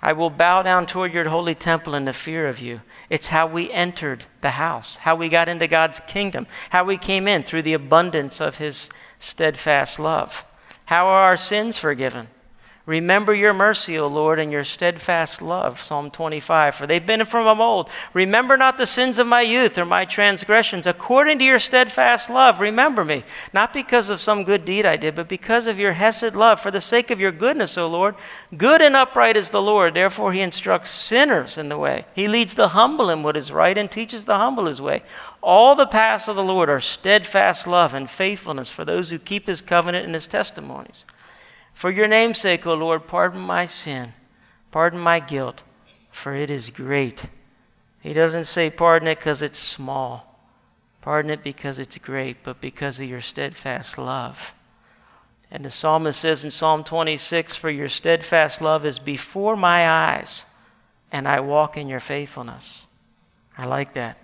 I 0.00 0.12
will 0.12 0.30
bow 0.30 0.62
down 0.62 0.86
toward 0.86 1.12
your 1.12 1.28
holy 1.28 1.56
temple 1.56 1.94
in 1.94 2.04
the 2.04 2.12
fear 2.12 2.46
of 2.46 2.60
you. 2.60 2.82
It's 3.10 3.28
how 3.28 3.48
we 3.48 3.72
entered 3.72 4.24
the 4.40 4.50
house, 4.50 4.98
how 4.98 5.16
we 5.16 5.28
got 5.28 5.48
into 5.48 5.66
God's 5.66 5.98
kingdom, 5.98 6.46
how 6.70 6.84
we 6.84 6.96
came 6.96 7.26
in 7.26 7.42
through 7.42 7.62
the 7.62 7.74
abundance 7.74 8.40
of 8.40 8.58
his 8.58 8.88
steadfast 9.18 9.98
love. 9.98 10.44
How 10.84 11.08
are 11.08 11.22
our 11.22 11.36
sins 11.36 11.76
forgiven? 11.76 12.28
Remember 12.86 13.34
your 13.34 13.52
mercy, 13.52 13.98
O 13.98 14.06
Lord, 14.06 14.38
and 14.38 14.52
your 14.52 14.62
steadfast 14.62 15.42
love. 15.42 15.82
Psalm 15.82 16.08
25. 16.08 16.76
For 16.76 16.86
they've 16.86 17.04
been 17.04 17.24
from 17.24 17.48
of 17.48 17.58
old. 17.58 17.90
Remember 18.14 18.56
not 18.56 18.78
the 18.78 18.86
sins 18.86 19.18
of 19.18 19.26
my 19.26 19.40
youth 19.40 19.76
or 19.76 19.84
my 19.84 20.04
transgressions. 20.04 20.86
According 20.86 21.40
to 21.40 21.44
your 21.44 21.58
steadfast 21.58 22.30
love, 22.30 22.60
remember 22.60 23.04
me. 23.04 23.24
Not 23.52 23.72
because 23.72 24.08
of 24.08 24.20
some 24.20 24.44
good 24.44 24.64
deed 24.64 24.86
I 24.86 24.96
did, 24.96 25.16
but 25.16 25.26
because 25.26 25.66
of 25.66 25.80
your 25.80 25.94
Hesed 25.94 26.36
love. 26.36 26.60
For 26.60 26.70
the 26.70 26.80
sake 26.80 27.10
of 27.10 27.18
your 27.18 27.32
goodness, 27.32 27.76
O 27.76 27.88
Lord. 27.88 28.14
Good 28.56 28.80
and 28.80 28.94
upright 28.94 29.36
is 29.36 29.50
the 29.50 29.60
Lord. 29.60 29.94
Therefore, 29.94 30.32
he 30.32 30.40
instructs 30.40 30.90
sinners 30.90 31.58
in 31.58 31.68
the 31.68 31.78
way. 31.78 32.06
He 32.14 32.28
leads 32.28 32.54
the 32.54 32.68
humble 32.68 33.10
in 33.10 33.24
what 33.24 33.36
is 33.36 33.50
right 33.50 33.76
and 33.76 33.90
teaches 33.90 34.26
the 34.26 34.38
humble 34.38 34.66
his 34.66 34.80
way. 34.80 35.02
All 35.42 35.74
the 35.74 35.86
paths 35.86 36.28
of 36.28 36.36
the 36.36 36.44
Lord 36.44 36.70
are 36.70 36.78
steadfast 36.78 37.66
love 37.66 37.94
and 37.94 38.08
faithfulness 38.08 38.70
for 38.70 38.84
those 38.84 39.10
who 39.10 39.18
keep 39.18 39.48
his 39.48 39.60
covenant 39.60 40.04
and 40.06 40.14
his 40.14 40.28
testimonies. 40.28 41.04
For 41.76 41.90
your 41.90 42.08
name's 42.08 42.38
sake, 42.38 42.66
O 42.66 42.72
Lord, 42.72 43.06
pardon 43.06 43.42
my 43.42 43.66
sin, 43.66 44.14
pardon 44.70 44.98
my 44.98 45.20
guilt, 45.20 45.62
for 46.10 46.34
it 46.34 46.48
is 46.48 46.70
great. 46.70 47.28
He 48.00 48.14
doesn't 48.14 48.44
say 48.44 48.70
pardon 48.70 49.08
it 49.08 49.16
because 49.16 49.42
it's 49.42 49.58
small, 49.58 50.40
pardon 51.02 51.30
it 51.30 51.44
because 51.44 51.78
it's 51.78 51.98
great, 51.98 52.42
but 52.42 52.62
because 52.62 52.98
of 52.98 53.06
your 53.06 53.20
steadfast 53.20 53.98
love. 53.98 54.54
And 55.50 55.66
the 55.66 55.70
psalmist 55.70 56.18
says 56.18 56.44
in 56.44 56.50
Psalm 56.50 56.82
26 56.82 57.56
For 57.56 57.68
your 57.68 57.90
steadfast 57.90 58.62
love 58.62 58.86
is 58.86 58.98
before 58.98 59.54
my 59.54 59.86
eyes, 59.86 60.46
and 61.12 61.28
I 61.28 61.40
walk 61.40 61.76
in 61.76 61.88
your 61.88 62.00
faithfulness. 62.00 62.86
I 63.58 63.66
like 63.66 63.92
that. 63.92 64.16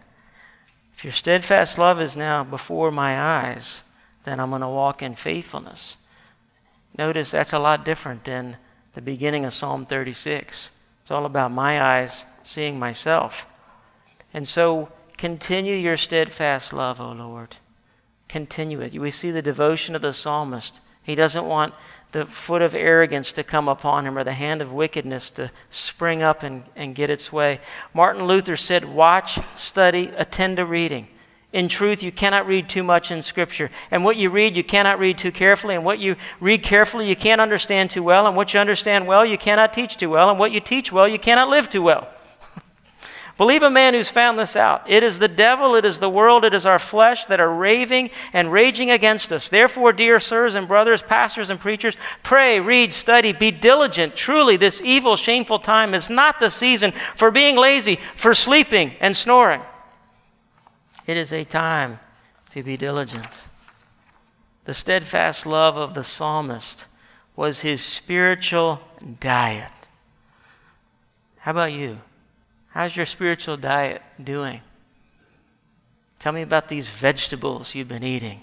If 0.96 1.04
your 1.04 1.12
steadfast 1.12 1.76
love 1.76 2.00
is 2.00 2.16
now 2.16 2.44
before 2.44 2.90
my 2.90 3.20
eyes, 3.20 3.84
then 4.24 4.40
I'm 4.40 4.48
going 4.48 4.62
to 4.62 4.68
walk 4.68 5.02
in 5.02 5.16
faithfulness. 5.16 5.98
Notice 6.96 7.30
that's 7.30 7.52
a 7.52 7.58
lot 7.58 7.84
different 7.84 8.24
than 8.24 8.56
the 8.94 9.02
beginning 9.02 9.44
of 9.44 9.54
Psalm 9.54 9.86
36. 9.86 10.70
It's 11.02 11.10
all 11.10 11.26
about 11.26 11.50
my 11.50 11.80
eyes 11.80 12.24
seeing 12.42 12.78
myself. 12.78 13.46
And 14.34 14.46
so 14.46 14.90
continue 15.16 15.74
your 15.74 15.96
steadfast 15.96 16.72
love, 16.72 17.00
O 17.00 17.12
Lord. 17.12 17.56
Continue 18.28 18.80
it. 18.80 18.98
We 18.98 19.10
see 19.10 19.30
the 19.30 19.42
devotion 19.42 19.94
of 19.94 20.02
the 20.02 20.12
psalmist. 20.12 20.80
He 21.02 21.14
doesn't 21.14 21.46
want 21.46 21.74
the 22.12 22.26
foot 22.26 22.62
of 22.62 22.74
arrogance 22.74 23.32
to 23.32 23.42
come 23.42 23.68
upon 23.68 24.06
him 24.06 24.16
or 24.16 24.24
the 24.24 24.32
hand 24.32 24.62
of 24.62 24.72
wickedness 24.72 25.30
to 25.30 25.50
spring 25.70 26.22
up 26.22 26.42
and, 26.42 26.64
and 26.76 26.94
get 26.94 27.10
its 27.10 27.32
way. 27.32 27.60
Martin 27.94 28.26
Luther 28.26 28.56
said, 28.56 28.84
Watch, 28.84 29.40
study, 29.54 30.12
attend 30.16 30.58
to 30.58 30.64
reading. 30.64 31.08
In 31.52 31.68
truth, 31.68 32.02
you 32.02 32.10
cannot 32.10 32.46
read 32.46 32.68
too 32.68 32.82
much 32.82 33.10
in 33.10 33.20
Scripture. 33.20 33.70
And 33.90 34.04
what 34.04 34.16
you 34.16 34.30
read, 34.30 34.56
you 34.56 34.64
cannot 34.64 34.98
read 34.98 35.18
too 35.18 35.30
carefully. 35.30 35.74
And 35.74 35.84
what 35.84 35.98
you 35.98 36.16
read 36.40 36.62
carefully, 36.62 37.08
you 37.08 37.16
can't 37.16 37.42
understand 37.42 37.90
too 37.90 38.02
well. 38.02 38.26
And 38.26 38.34
what 38.34 38.54
you 38.54 38.60
understand 38.60 39.06
well, 39.06 39.24
you 39.24 39.36
cannot 39.36 39.74
teach 39.74 39.98
too 39.98 40.08
well. 40.08 40.30
And 40.30 40.38
what 40.38 40.52
you 40.52 40.60
teach 40.60 40.90
well, 40.90 41.06
you 41.06 41.18
cannot 41.18 41.50
live 41.50 41.68
too 41.68 41.82
well. 41.82 42.08
Believe 43.36 43.62
a 43.62 43.68
man 43.68 43.92
who's 43.92 44.10
found 44.10 44.38
this 44.38 44.56
out. 44.56 44.88
It 44.88 45.02
is 45.02 45.18
the 45.18 45.28
devil, 45.28 45.74
it 45.74 45.84
is 45.84 45.98
the 45.98 46.08
world, 46.08 46.46
it 46.46 46.54
is 46.54 46.64
our 46.64 46.78
flesh 46.78 47.26
that 47.26 47.38
are 47.38 47.54
raving 47.54 48.10
and 48.32 48.50
raging 48.50 48.90
against 48.90 49.30
us. 49.30 49.50
Therefore, 49.50 49.92
dear 49.92 50.18
sirs 50.20 50.54
and 50.54 50.66
brothers, 50.66 51.02
pastors 51.02 51.50
and 51.50 51.60
preachers, 51.60 51.98
pray, 52.22 52.60
read, 52.60 52.94
study, 52.94 53.32
be 53.32 53.50
diligent. 53.50 54.16
Truly, 54.16 54.56
this 54.56 54.80
evil, 54.80 55.16
shameful 55.16 55.58
time 55.58 55.92
is 55.92 56.08
not 56.08 56.40
the 56.40 56.48
season 56.48 56.92
for 57.14 57.30
being 57.30 57.56
lazy, 57.56 57.98
for 58.16 58.32
sleeping 58.32 58.94
and 59.00 59.14
snoring. 59.14 59.60
It 61.06 61.16
is 61.16 61.32
a 61.32 61.44
time 61.44 61.98
to 62.50 62.62
be 62.62 62.76
diligent. 62.76 63.48
The 64.64 64.74
steadfast 64.74 65.46
love 65.46 65.76
of 65.76 65.94
the 65.94 66.04
psalmist 66.04 66.86
was 67.34 67.62
his 67.62 67.82
spiritual 67.82 68.80
diet. 69.20 69.72
How 71.38 71.50
about 71.50 71.72
you? 71.72 71.98
How's 72.68 72.96
your 72.96 73.06
spiritual 73.06 73.56
diet 73.56 74.02
doing? 74.22 74.60
Tell 76.20 76.32
me 76.32 76.42
about 76.42 76.68
these 76.68 76.88
vegetables 76.88 77.74
you've 77.74 77.88
been 77.88 78.04
eating 78.04 78.40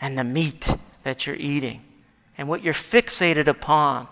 and 0.00 0.18
the 0.18 0.24
meat 0.24 0.68
that 1.04 1.26
you're 1.26 1.36
eating 1.36 1.82
and 2.36 2.48
what 2.48 2.64
you're 2.64 2.74
fixated 2.74 3.46
upon. 3.46 4.08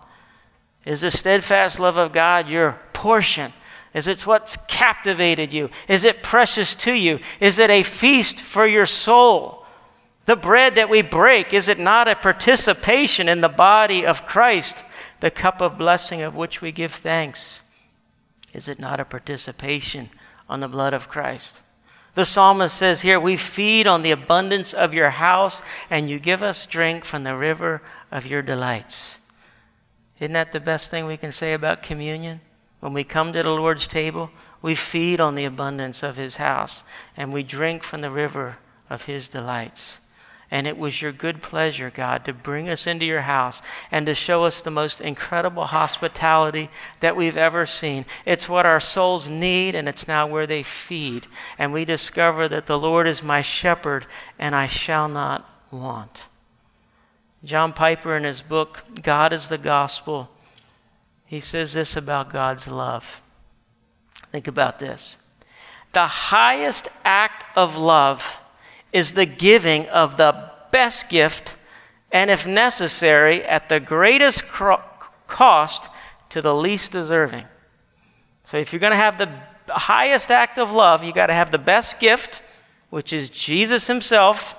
Is 0.85 1.01
the 1.01 1.11
steadfast 1.11 1.81
love 1.81 1.97
of 1.97 2.13
God 2.13 2.49
your 2.49 2.79
portion? 2.93 3.53
Is 3.95 4.07
it 4.07 4.27
what's 4.27 4.57
captivated 4.69 5.53
you? 5.53 5.71
Is 5.87 6.05
it 6.05 6.23
precious 6.23 6.75
to 6.77 6.93
you? 6.93 7.21
Is 7.41 7.59
it 7.59 7.71
a 7.71 7.83
feast 7.83 8.41
for 8.41 8.67
your 8.67 8.87
soul? 8.87 9.65
The 10.25 10.37
bread 10.37 10.77
that 10.77 10.89
we 10.89 11.03
break, 11.03 11.53
is 11.53 11.69
it 11.69 11.79
not 11.79 12.09
a 12.09 12.15
participation 12.15 13.29
in 13.29 13.41
the 13.41 13.49
body 13.49 14.07
of 14.07 14.25
Christ, 14.25 14.85
the 15.21 15.31
cup 15.31 15.61
of 15.61 15.77
blessing 15.77 16.23
of 16.23 16.37
which 16.37 16.61
we 16.61 16.73
give 16.73 16.93
thanks? 16.93 17.61
Is 18.53 18.69
it 18.69 18.79
not 18.79 19.01
a 19.01 19.05
participation 19.05 20.11
on 20.49 20.61
the 20.61 20.69
blood 20.69 20.95
of 20.95 21.09
Christ? 21.09 21.63
The 22.15 22.25
psalmist 22.25 22.77
says 22.77 23.01
here, 23.01 23.19
We 23.19 23.37
feed 23.37 23.87
on 23.87 24.03
the 24.03 24.11
abundance 24.11 24.73
of 24.73 24.95
your 24.95 25.11
house, 25.11 25.63
and 25.91 26.09
you 26.09 26.19
give 26.19 26.43
us 26.43 26.67
drink 26.67 27.05
from 27.05 27.25
the 27.25 27.37
river 27.37 27.83
of 28.11 28.27
your 28.27 28.43
delights. 28.43 29.19
Isn't 30.21 30.35
that 30.35 30.53
the 30.53 30.61
best 30.61 30.91
thing 30.91 31.07
we 31.07 31.17
can 31.17 31.33
say 31.33 31.53
about 31.55 31.83
communion? 31.83 32.41
When 32.83 32.95
we 32.95 33.05
come 33.05 33.33
to 33.33 33.45
the 33.45 33.51
Lord's 33.51 33.87
table, 33.87 34.33
we 34.61 34.75
feed 34.75 35.21
on 35.21 35.37
the 35.37 35.45
abundance 35.45 36.03
of 36.03 36.17
His 36.17 36.39
house 36.39 36.83
and 37.17 37.33
we 37.33 37.45
drink 37.45 37.85
from 37.85 38.01
the 38.01 38.11
river 38.11 38.59
of 38.91 39.05
His 39.05 39.29
delights. 39.29 40.01
And 40.51 40.67
it 40.67 40.77
was 40.77 41.01
your 41.01 41.13
good 41.13 41.43
pleasure, 41.43 41.93
God, 41.95 42.25
to 42.25 42.33
bring 42.33 42.69
us 42.69 42.89
into 42.89 43.05
your 43.05 43.21
house 43.21 43.63
and 43.93 44.05
to 44.07 44.17
show 44.17 44.43
us 44.43 44.61
the 44.61 44.73
most 44.73 45.01
incredible 45.01 45.67
hospitality 45.67 46.71
that 46.99 47.15
we've 47.15 47.37
ever 47.37 47.67
seen. 47.67 48.05
It's 48.27 48.49
what 48.49 48.67
our 48.67 48.81
souls 48.81 49.29
need, 49.29 49.77
and 49.77 49.89
it's 49.89 50.09
now 50.09 50.27
where 50.27 50.49
they 50.49 50.65
feed. 50.65 51.29
And 51.61 51.73
we 51.73 51.85
discover 51.85 52.49
that 52.49 52.67
the 52.67 52.81
Lord 52.81 53.07
is 53.07 53.23
my 53.23 53.43
shepherd, 53.43 54.07
and 54.41 54.57
I 54.57 54.67
shall 54.67 55.09
not 55.09 55.49
want. 55.71 56.27
John 57.45 57.73
Piper, 57.73 58.17
in 58.17 58.25
his 58.25 58.43
book, 58.43 58.83
God 59.01 59.33
is 59.33 59.49
the 59.49 59.57
Gospel, 59.57 60.31
he 61.33 61.41
says 61.41 61.73
this 61.73 61.97
about 61.97 62.31
God's 62.31 62.69
love. 62.69 63.23
Think 64.33 64.49
about 64.49 64.79
this. 64.79 65.17
The 65.95 66.07
highest 66.07 66.91
act 67.07 67.47
of 67.57 67.75
love 67.75 68.37
is 68.93 69.15
the 69.15 69.25
giving 69.25 69.89
of 69.89 70.19
the 70.19 70.51
best 70.73 71.09
gift, 71.09 71.57
and 72.11 72.31
if 72.31 72.47
necessary, 72.47 73.43
at 73.45 73.71
the 73.71 73.81
greatest 73.81 74.47
cro- 74.47 74.83
cost 75.27 75.89
to 76.29 76.43
the 76.43 76.55
least 76.55 76.93
deserving. 76.93 77.47
So 78.45 78.59
if 78.59 78.71
you're 78.71 78.81
going 78.81 78.91
to 78.91 78.97
have 78.97 79.17
the 79.17 79.31
highest 79.69 80.31
act 80.31 80.59
of 80.59 80.71
love, 80.71 81.03
you 81.03 81.15
got 81.15 81.29
to 81.29 81.33
have 81.33 81.51
the 81.51 81.57
best 81.57 81.99
gift, 81.99 82.43
which 82.91 83.11
is 83.11 83.31
Jesus 83.31 83.87
himself, 83.87 84.55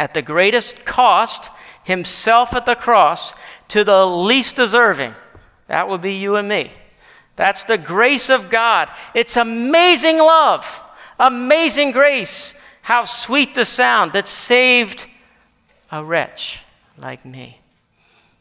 at 0.00 0.14
the 0.14 0.22
greatest 0.22 0.84
cost, 0.84 1.48
himself 1.84 2.54
at 2.54 2.66
the 2.66 2.74
cross, 2.74 3.34
to 3.68 3.84
the 3.84 4.04
least 4.04 4.56
deserving. 4.56 5.14
That 5.68 5.88
would 5.88 6.00
be 6.00 6.14
you 6.14 6.36
and 6.36 6.48
me. 6.48 6.70
That's 7.36 7.64
the 7.64 7.78
grace 7.78 8.30
of 8.30 8.50
God. 8.50 8.88
It's 9.14 9.36
amazing 9.36 10.18
love, 10.18 10.80
amazing 11.18 11.92
grace. 11.92 12.54
How 12.82 13.04
sweet 13.04 13.54
the 13.54 13.64
sound 13.64 14.12
that 14.12 14.28
saved 14.28 15.06
a 15.90 16.04
wretch 16.04 16.62
like 16.96 17.24
me. 17.24 17.60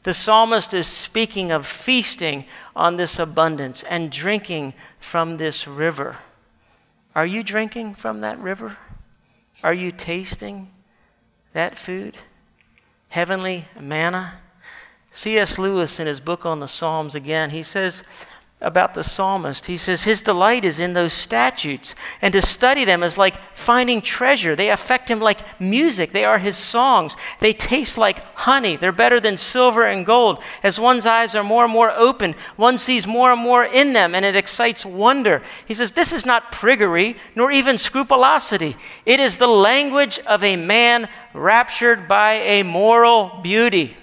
The 0.03 0.13
psalmist 0.13 0.73
is 0.73 0.85
speaking 0.85 1.51
of 1.51 1.65
feasting 1.65 2.45
on 2.75 2.95
this 2.95 3.17
abundance 3.17 3.83
and 3.83 4.11
drinking 4.11 4.75
from 4.99 5.37
this 5.37 5.67
river. 5.67 6.17
Are 7.15 7.25
you 7.25 7.41
drinking 7.41 7.95
from 7.95 8.21
that 8.21 8.37
river? 8.39 8.77
Are 9.63 9.73
you 9.73 9.91
tasting 9.91 10.71
that 11.53 11.79
food? 11.79 12.17
Heavenly 13.09 13.65
manna? 13.79 14.41
C.S. 15.15 15.57
Lewis, 15.57 16.01
in 16.01 16.07
his 16.07 16.19
book 16.19 16.45
on 16.45 16.59
the 16.59 16.67
Psalms, 16.67 17.15
again, 17.15 17.51
he 17.51 17.63
says 17.63 18.03
about 18.59 18.95
the 18.95 19.03
psalmist, 19.03 19.65
he 19.65 19.77
says, 19.77 20.03
His 20.03 20.21
delight 20.21 20.65
is 20.65 20.81
in 20.81 20.91
those 20.91 21.13
statutes, 21.13 21.95
and 22.21 22.33
to 22.33 22.41
study 22.41 22.83
them 22.83 23.01
is 23.01 23.17
like 23.17 23.37
finding 23.53 24.01
treasure. 24.01 24.57
They 24.57 24.69
affect 24.69 25.09
him 25.09 25.21
like 25.21 25.39
music. 25.57 26.11
They 26.11 26.25
are 26.25 26.37
his 26.37 26.57
songs. 26.57 27.15
They 27.39 27.53
taste 27.53 27.97
like 27.97 28.25
honey. 28.35 28.75
They're 28.75 28.91
better 28.91 29.21
than 29.21 29.37
silver 29.37 29.85
and 29.85 30.05
gold. 30.05 30.43
As 30.63 30.81
one's 30.81 31.05
eyes 31.05 31.33
are 31.33 31.45
more 31.45 31.63
and 31.63 31.71
more 31.71 31.91
open, 31.91 32.35
one 32.57 32.77
sees 32.77 33.07
more 33.07 33.31
and 33.31 33.41
more 33.41 33.63
in 33.63 33.93
them, 33.93 34.15
and 34.15 34.25
it 34.25 34.35
excites 34.35 34.85
wonder. 34.85 35.41
He 35.65 35.73
says, 35.73 35.93
This 35.93 36.11
is 36.11 36.25
not 36.25 36.51
priggery, 36.51 37.15
nor 37.35 37.51
even 37.51 37.77
scrupulosity. 37.77 38.75
It 39.05 39.21
is 39.21 39.37
the 39.37 39.47
language 39.47 40.19
of 40.19 40.43
a 40.43 40.57
man 40.57 41.07
raptured 41.33 42.09
by 42.09 42.33
a 42.33 42.63
moral 42.63 43.39
beauty. 43.41 43.95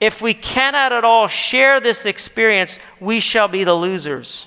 If 0.00 0.22
we 0.22 0.32
cannot 0.32 0.92
at 0.92 1.04
all 1.04 1.28
share 1.28 1.78
this 1.78 2.06
experience, 2.06 2.78
we 2.98 3.20
shall 3.20 3.48
be 3.48 3.64
the 3.64 3.74
losers. 3.74 4.46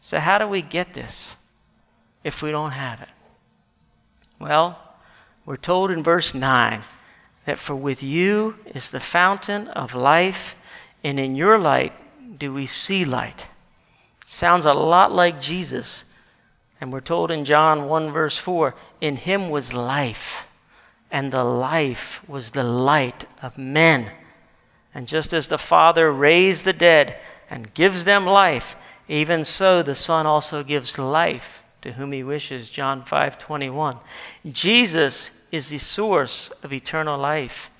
So, 0.00 0.18
how 0.18 0.38
do 0.38 0.46
we 0.46 0.62
get 0.62 0.94
this 0.94 1.34
if 2.22 2.40
we 2.40 2.52
don't 2.52 2.70
have 2.70 3.02
it? 3.02 3.08
Well, 4.38 4.78
we're 5.44 5.56
told 5.56 5.90
in 5.90 6.02
verse 6.04 6.32
9 6.34 6.82
that 7.44 7.58
for 7.58 7.74
with 7.74 8.02
you 8.02 8.56
is 8.66 8.90
the 8.90 9.00
fountain 9.00 9.68
of 9.68 9.94
life, 9.94 10.56
and 11.02 11.18
in 11.18 11.34
your 11.34 11.58
light 11.58 11.92
do 12.38 12.54
we 12.54 12.66
see 12.66 13.04
light. 13.04 13.48
Sounds 14.24 14.64
a 14.64 14.72
lot 14.72 15.12
like 15.12 15.40
Jesus. 15.40 16.04
And 16.80 16.92
we're 16.92 17.00
told 17.00 17.30
in 17.30 17.44
John 17.44 17.88
1, 17.88 18.10
verse 18.12 18.38
4 18.38 18.74
in 19.00 19.16
him 19.16 19.50
was 19.50 19.74
life 19.74 20.46
and 21.10 21.32
the 21.32 21.44
life 21.44 22.22
was 22.28 22.52
the 22.52 22.64
light 22.64 23.26
of 23.42 23.58
men. 23.58 24.10
And 24.94 25.06
just 25.08 25.32
as 25.32 25.48
the 25.48 25.58
Father 25.58 26.12
raised 26.12 26.64
the 26.64 26.72
dead 26.72 27.18
and 27.48 27.74
gives 27.74 28.04
them 28.04 28.26
life, 28.26 28.76
even 29.08 29.44
so 29.44 29.82
the 29.82 29.94
Son 29.94 30.26
also 30.26 30.62
gives 30.62 30.98
life 30.98 31.62
to 31.82 31.92
whom 31.92 32.12
he 32.12 32.22
wishes. 32.22 32.70
John 32.70 33.02
5:21. 33.02 33.98
Jesus 34.50 35.30
is 35.50 35.68
the 35.68 35.78
source 35.78 36.50
of 36.62 36.72
eternal 36.72 37.18
life 37.18 37.70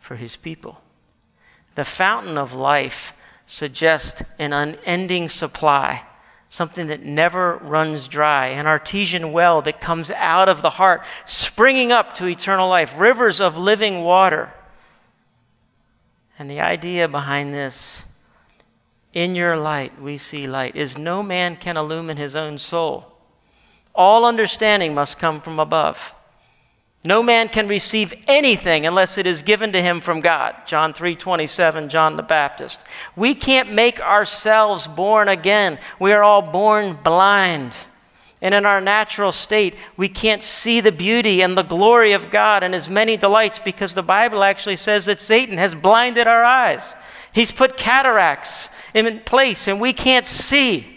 for 0.00 0.16
his 0.16 0.36
people. 0.36 0.82
The 1.74 1.84
fountain 1.84 2.36
of 2.36 2.52
life 2.52 3.14
suggests 3.46 4.22
an 4.38 4.52
unending 4.52 5.28
supply 5.28 6.04
something 6.52 6.88
that 6.88 7.02
never 7.02 7.56
runs 7.62 8.08
dry, 8.08 8.48
an 8.48 8.66
artesian 8.66 9.32
well 9.32 9.62
that 9.62 9.80
comes 9.80 10.10
out 10.10 10.50
of 10.50 10.60
the 10.60 10.68
heart, 10.68 11.02
springing 11.24 11.90
up 11.90 12.12
to 12.12 12.26
eternal 12.26 12.68
life, 12.68 12.94
rivers 12.98 13.40
of 13.40 13.56
living 13.56 14.02
water. 14.02 14.52
And 16.38 16.50
the 16.50 16.60
idea 16.60 17.08
behind 17.08 17.54
this, 17.54 18.02
in 19.14 19.34
your 19.34 19.56
light 19.56 19.98
we 19.98 20.18
see 20.18 20.46
light, 20.46 20.76
is 20.76 20.98
no 20.98 21.22
man 21.22 21.56
can 21.56 21.78
illumine 21.78 22.18
his 22.18 22.36
own 22.36 22.58
soul. 22.58 23.10
All 23.94 24.26
understanding 24.26 24.92
must 24.92 25.18
come 25.18 25.40
from 25.40 25.58
above. 25.58 26.14
No 27.04 27.20
man 27.22 27.48
can 27.48 27.66
receive 27.66 28.14
anything 28.28 28.86
unless 28.86 29.18
it 29.18 29.26
is 29.26 29.42
given 29.42 29.72
to 29.72 29.82
him 29.82 30.00
from 30.00 30.20
God. 30.20 30.54
John 30.66 30.92
3:27, 30.92 31.88
John 31.88 32.16
the 32.16 32.22
Baptist. 32.22 32.84
We 33.16 33.34
can't 33.34 33.72
make 33.72 34.00
ourselves 34.00 34.86
born 34.86 35.28
again. 35.28 35.78
We 35.98 36.12
are 36.12 36.22
all 36.22 36.42
born 36.42 36.98
blind. 37.02 37.76
And 38.40 38.54
in 38.54 38.66
our 38.66 38.80
natural 38.80 39.30
state, 39.30 39.76
we 39.96 40.08
can't 40.08 40.42
see 40.42 40.80
the 40.80 40.90
beauty 40.92 41.42
and 41.42 41.56
the 41.56 41.62
glory 41.62 42.12
of 42.12 42.30
God 42.30 42.64
and 42.64 42.74
his 42.74 42.88
many 42.88 43.16
delights 43.16 43.60
because 43.60 43.94
the 43.94 44.02
Bible 44.02 44.42
actually 44.42 44.76
says 44.76 45.06
that 45.06 45.20
Satan 45.20 45.58
has 45.58 45.76
blinded 45.76 46.26
our 46.26 46.44
eyes. 46.44 46.96
He's 47.32 47.52
put 47.52 47.76
cataracts 47.76 48.68
in 48.94 49.20
place 49.20 49.68
and 49.68 49.80
we 49.80 49.92
can't 49.92 50.26
see. 50.26 50.91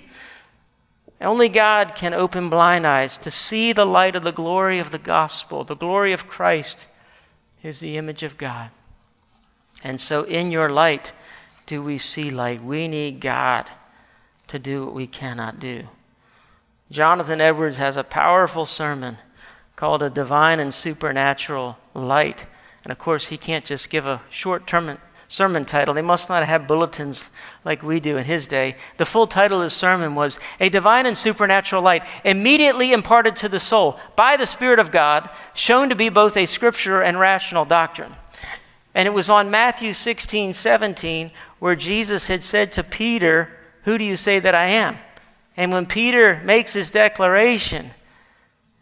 Only 1.22 1.50
God 1.50 1.96
can 1.96 2.14
open 2.14 2.50
blind 2.50 2.86
eyes 2.86 3.18
to 3.20 3.32
see 3.32 3.72
the 3.72 3.86
light 3.86 4.16
of 4.16 4.24
the 4.24 4.32
glory 4.32 4.80
of 4.80 4.92
the 4.92 4.98
gospel, 4.98 5.64
the 5.64 5.76
glory 5.76 6.12
of 6.12 6.28
Christ, 6.28 6.88
who's 7.62 7.80
the 7.80 7.98
image 7.98 8.22
of 8.22 8.38
God. 8.38 8.70
And 9.84 10.00
so, 10.00 10.24
in 10.24 10.52
your 10.52 10.70
light, 10.70 11.14
do 11.66 11.82
we 11.82 11.98
see 11.98 12.30
light? 12.30 12.64
We 12.64 12.88
need 12.88 13.22
God 13.22 13.70
to 14.48 14.60
do 14.60 14.86
what 14.86 14.94
we 14.94 15.08
cannot 15.08 15.60
do. 15.60 15.88
Jonathan 16.92 17.42
Edwards 17.42 17.78
has 17.78 17.98
a 17.98 18.04
powerful 18.04 18.66
sermon 18.66 19.18
called 19.76 20.04
A 20.04 20.10
Divine 20.10 20.60
and 20.60 20.74
Supernatural 20.74 21.78
Light. 21.94 22.46
And 22.84 22.92
of 22.92 23.00
course, 23.00 23.30
he 23.30 23.38
can't 23.38 23.66
just 23.66 23.90
give 23.90 24.06
a 24.06 24.22
short 24.30 24.68
term 24.68 24.98
sermon 25.28 25.66
title. 25.66 25.94
They 25.94 26.02
must 26.02 26.30
not 26.30 26.46
have 26.46 26.68
bulletins 26.68 27.26
like 27.64 27.82
we 27.82 28.00
do 28.00 28.18
in 28.18 28.26
his 28.26 28.48
day. 28.48 28.76
The 28.98 29.06
full 29.06 29.28
title 29.28 29.60
of 29.60 29.64
his 29.64 29.74
sermon 29.74 30.16
was 30.16 30.40
A 30.60 30.70
Divine 30.70 31.06
and 31.06 31.18
Supernatural 31.18 31.82
Light, 31.82 32.04
immediately 32.24 32.94
imparted 32.94 33.36
to 33.38 33.50
the 33.50 33.60
soul 33.60 34.00
by 34.16 34.38
the 34.38 34.46
Spirit 34.46 34.80
of 34.80 34.92
God, 34.92 35.30
shown 35.54 35.90
to 35.90 35.96
be 35.96 36.10
both 36.10 36.38
a 36.38 36.46
scripture 36.46 37.02
and 37.02 37.20
rational 37.20 37.66
doctrine. 37.66 38.16
And 38.94 39.08
it 39.08 39.12
was 39.12 39.30
on 39.30 39.52
Matthew 39.52 39.92
16, 39.92 40.54
17, 40.54 41.32
where 41.60 41.76
Jesus 41.76 42.28
had 42.28 42.44
said 42.44 42.72
to 42.74 42.84
Peter, 42.84 43.50
Who 43.84 43.98
do 43.98 44.04
you 44.04 44.16
say 44.16 44.40
that 44.40 44.56
I 44.56 44.68
am? 44.68 44.98
And 45.58 45.72
when 45.72 45.86
Peter 45.86 46.42
makes 46.46 46.74
his 46.74 46.92
declaration 46.92 47.92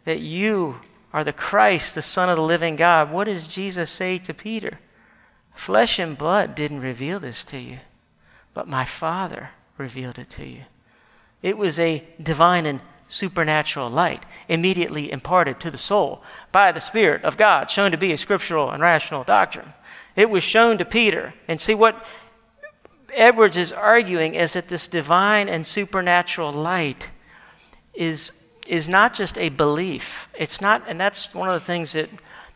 that 0.04 0.20
you 0.20 0.80
are 1.12 1.24
the 1.24 1.32
Christ, 1.32 1.94
the 1.94 2.02
Son 2.02 2.28
of 2.28 2.36
the 2.36 2.42
living 2.42 2.76
God, 2.76 3.10
what 3.10 3.24
does 3.24 3.46
Jesus 3.46 3.90
say 3.90 4.18
to 4.18 4.34
Peter? 4.34 4.78
Flesh 5.54 5.98
and 5.98 6.18
blood 6.18 6.54
didn't 6.54 6.80
reveal 6.80 7.18
this 7.20 7.44
to 7.44 7.58
you, 7.58 7.78
but 8.52 8.68
my 8.68 8.84
Father 8.84 9.50
revealed 9.78 10.18
it 10.18 10.30
to 10.30 10.46
you. 10.46 10.62
It 11.42 11.58
was 11.58 11.78
a 11.78 12.04
divine 12.22 12.66
and 12.66 12.80
supernatural 13.08 13.90
light 13.90 14.24
immediately 14.48 15.12
imparted 15.12 15.60
to 15.60 15.70
the 15.70 15.78
soul 15.78 16.22
by 16.52 16.72
the 16.72 16.80
Spirit 16.80 17.22
of 17.22 17.36
God, 17.36 17.70
shown 17.70 17.90
to 17.90 17.96
be 17.96 18.12
a 18.12 18.18
scriptural 18.18 18.70
and 18.70 18.82
rational 18.82 19.24
doctrine. 19.24 19.72
It 20.16 20.30
was 20.30 20.42
shown 20.42 20.78
to 20.78 20.84
Peter. 20.84 21.34
And 21.48 21.60
see 21.60 21.74
what 21.74 22.04
Edwards 23.12 23.56
is 23.56 23.72
arguing 23.72 24.34
is 24.34 24.54
that 24.54 24.68
this 24.68 24.88
divine 24.88 25.48
and 25.48 25.66
supernatural 25.66 26.52
light 26.52 27.10
is, 27.94 28.32
is 28.66 28.88
not 28.88 29.14
just 29.14 29.38
a 29.38 29.50
belief. 29.50 30.28
It's 30.34 30.60
not, 30.60 30.82
and 30.88 31.00
that's 31.00 31.34
one 31.34 31.48
of 31.48 31.60
the 31.60 31.66
things 31.66 31.92
that 31.92 32.08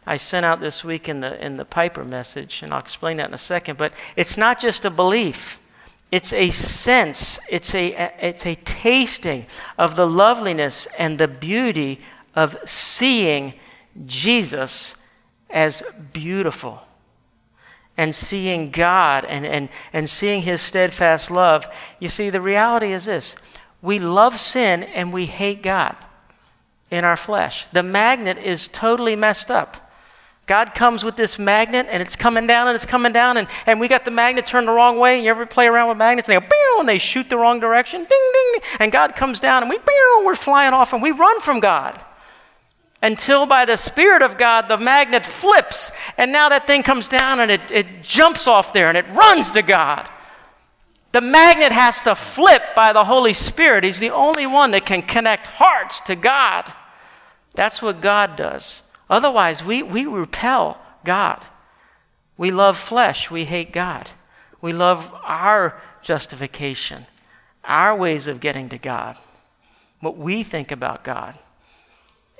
I 0.08 0.16
sent 0.16 0.46
out 0.46 0.60
this 0.60 0.82
week 0.82 1.06
in 1.06 1.20
the, 1.20 1.44
in 1.44 1.58
the 1.58 1.66
Piper 1.66 2.02
message, 2.02 2.62
and 2.62 2.72
I'll 2.72 2.80
explain 2.80 3.18
that 3.18 3.28
in 3.28 3.34
a 3.34 3.38
second. 3.38 3.76
But 3.76 3.92
it's 4.16 4.38
not 4.38 4.58
just 4.58 4.86
a 4.86 4.90
belief, 4.90 5.60
it's 6.10 6.32
a 6.32 6.48
sense, 6.48 7.38
it's 7.50 7.74
a, 7.74 8.10
it's 8.18 8.46
a 8.46 8.54
tasting 8.54 9.44
of 9.76 9.96
the 9.96 10.06
loveliness 10.06 10.88
and 10.98 11.18
the 11.18 11.28
beauty 11.28 12.00
of 12.34 12.56
seeing 12.64 13.52
Jesus 14.06 14.96
as 15.50 15.82
beautiful 16.14 16.80
and 17.98 18.16
seeing 18.16 18.70
God 18.70 19.26
and, 19.26 19.44
and, 19.44 19.68
and 19.92 20.08
seeing 20.08 20.40
His 20.40 20.62
steadfast 20.62 21.30
love. 21.30 21.66
You 22.00 22.08
see, 22.08 22.30
the 22.30 22.40
reality 22.40 22.92
is 22.92 23.04
this 23.04 23.36
we 23.82 23.98
love 23.98 24.38
sin 24.40 24.84
and 24.84 25.12
we 25.12 25.26
hate 25.26 25.62
God 25.62 25.96
in 26.90 27.04
our 27.04 27.18
flesh. 27.18 27.66
The 27.74 27.82
magnet 27.82 28.38
is 28.38 28.68
totally 28.68 29.14
messed 29.14 29.50
up. 29.50 29.84
God 30.48 30.74
comes 30.74 31.04
with 31.04 31.14
this 31.14 31.38
magnet 31.38 31.86
and 31.90 32.02
it's 32.02 32.16
coming 32.16 32.46
down 32.46 32.66
and 32.66 32.74
it's 32.74 32.86
coming 32.86 33.12
down, 33.12 33.36
and, 33.36 33.46
and 33.66 33.78
we 33.78 33.86
got 33.86 34.04
the 34.04 34.10
magnet 34.10 34.46
turned 34.46 34.66
the 34.66 34.72
wrong 34.72 34.98
way. 34.98 35.16
And 35.16 35.24
you 35.24 35.30
ever 35.30 35.46
play 35.46 35.68
around 35.68 35.88
with 35.88 35.98
magnets 35.98 36.28
and 36.28 36.42
they 36.42 36.48
go, 36.48 36.80
and 36.80 36.88
they 36.88 36.98
shoot 36.98 37.30
the 37.30 37.36
wrong 37.36 37.60
direction? 37.60 38.00
Ding, 38.00 38.08
ding, 38.08 38.52
ding. 38.54 38.62
And 38.80 38.90
God 38.90 39.14
comes 39.14 39.38
down 39.38 39.62
and 39.62 39.70
we, 39.70 39.78
we're 40.24 40.34
flying 40.34 40.74
off 40.74 40.92
and 40.92 41.02
we 41.02 41.12
run 41.12 41.40
from 41.40 41.60
God 41.60 42.00
until 43.02 43.46
by 43.46 43.64
the 43.64 43.76
Spirit 43.76 44.22
of 44.22 44.38
God 44.38 44.68
the 44.68 44.76
magnet 44.76 45.24
flips, 45.24 45.92
and 46.16 46.32
now 46.32 46.48
that 46.48 46.66
thing 46.66 46.82
comes 46.82 47.08
down 47.08 47.40
and 47.40 47.50
it, 47.50 47.70
it 47.70 48.02
jumps 48.02 48.46
off 48.46 48.72
there 48.72 48.88
and 48.88 48.98
it 48.98 49.08
runs 49.10 49.50
to 49.52 49.62
God. 49.62 50.08
The 51.12 51.20
magnet 51.20 51.72
has 51.72 52.00
to 52.02 52.14
flip 52.14 52.62
by 52.74 52.92
the 52.92 53.04
Holy 53.04 53.32
Spirit. 53.32 53.84
He's 53.84 54.00
the 54.00 54.10
only 54.10 54.46
one 54.46 54.72
that 54.72 54.84
can 54.84 55.02
connect 55.02 55.46
hearts 55.46 56.00
to 56.02 56.16
God. 56.16 56.70
That's 57.54 57.80
what 57.80 58.00
God 58.00 58.36
does. 58.36 58.82
Otherwise, 59.10 59.64
we, 59.64 59.82
we 59.82 60.04
repel 60.06 60.78
God. 61.04 61.44
We 62.36 62.50
love 62.50 62.78
flesh, 62.78 63.30
we 63.30 63.44
hate 63.44 63.72
God. 63.72 64.10
We 64.60 64.72
love 64.72 65.14
our 65.24 65.80
justification, 66.02 67.06
our 67.64 67.96
ways 67.96 68.26
of 68.26 68.40
getting 68.40 68.68
to 68.70 68.78
God, 68.78 69.16
what 70.00 70.16
we 70.16 70.42
think 70.42 70.72
about 70.72 71.04
God. 71.04 71.38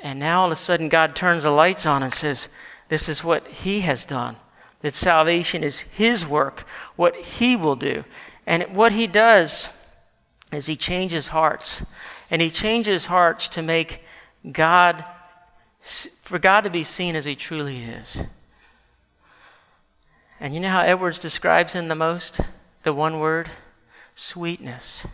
And 0.03 0.19
now 0.19 0.43
all 0.43 0.47
of 0.47 0.53
a 0.53 0.57
sudden, 0.57 0.89
God 0.89 1.17
turns 1.17 1.43
the 1.43 1.51
lights 1.51 1.87
on 1.87 2.03
and 2.03 2.13
says, 2.13 2.49
This 2.89 3.09
is 3.09 3.25
what 3.25 3.47
He 3.49 3.81
has 3.81 4.07
done. 4.07 4.37
That 4.81 4.95
salvation 4.95 5.65
is 5.65 5.81
His 5.81 6.27
work, 6.27 6.65
what 6.97 7.17
He 7.17 7.57
will 7.57 7.77
do. 7.77 8.05
And 8.47 8.63
what 8.75 8.93
He 8.93 9.07
does 9.07 9.69
is 10.53 10.67
He 10.67 10.77
changes 10.77 11.29
hearts. 11.29 11.85
And 12.31 12.41
He 12.41 12.51
changes 12.51 13.07
hearts 13.07 13.49
to 13.51 13.63
make 13.63 14.03
God, 14.53 15.05
for 15.81 16.39
God 16.39 16.63
to 16.63 16.71
be 16.71 16.83
seen 16.83 17.17
as 17.17 17.25
He 17.25 17.35
truly 17.35 17.83
is. 17.83 18.23
And 20.41 20.55
you 20.55 20.61
know 20.61 20.69
how 20.69 20.81
Edwards 20.81 21.19
describes 21.19 21.73
Him 21.73 21.89
the 21.89 21.95
most? 21.95 22.41
The 22.83 22.93
one 22.93 23.19
word? 23.19 23.51
Sweetness. 24.15 25.07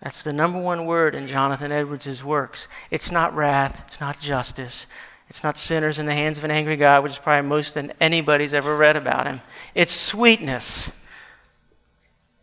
That's 0.00 0.22
the 0.22 0.32
number 0.32 0.60
one 0.60 0.86
word 0.86 1.14
in 1.14 1.26
Jonathan 1.26 1.72
Edwards' 1.72 2.22
works. 2.22 2.68
It's 2.90 3.10
not 3.10 3.34
wrath, 3.34 3.82
it's 3.86 4.00
not 4.00 4.20
justice, 4.20 4.86
it's 5.28 5.42
not 5.42 5.56
sinners 5.56 5.98
in 5.98 6.06
the 6.06 6.14
hands 6.14 6.38
of 6.38 6.44
an 6.44 6.50
angry 6.50 6.76
God, 6.76 7.02
which 7.02 7.12
is 7.12 7.18
probably 7.18 7.48
most 7.48 7.74
than 7.74 7.92
anybody's 8.00 8.54
ever 8.54 8.76
read 8.76 8.96
about 8.96 9.26
him. 9.26 9.40
It's 9.74 9.92
sweetness, 9.92 10.92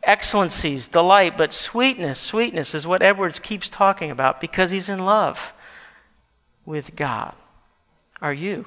excellencies, 0.04 0.90
delight, 0.90 1.38
but 1.38 1.54
sweetness, 1.54 2.20
sweetness 2.20 2.76
is 2.76 2.86
what 2.86 3.02
Edwards 3.02 3.40
keeps 3.40 3.70
talking 3.70 4.12
about 4.12 4.42
because 4.42 4.72
he's 4.72 4.90
in 4.90 5.06
love 5.06 5.54
with 6.66 6.96
God. 6.96 7.34
Are 8.22 8.34
you? 8.34 8.66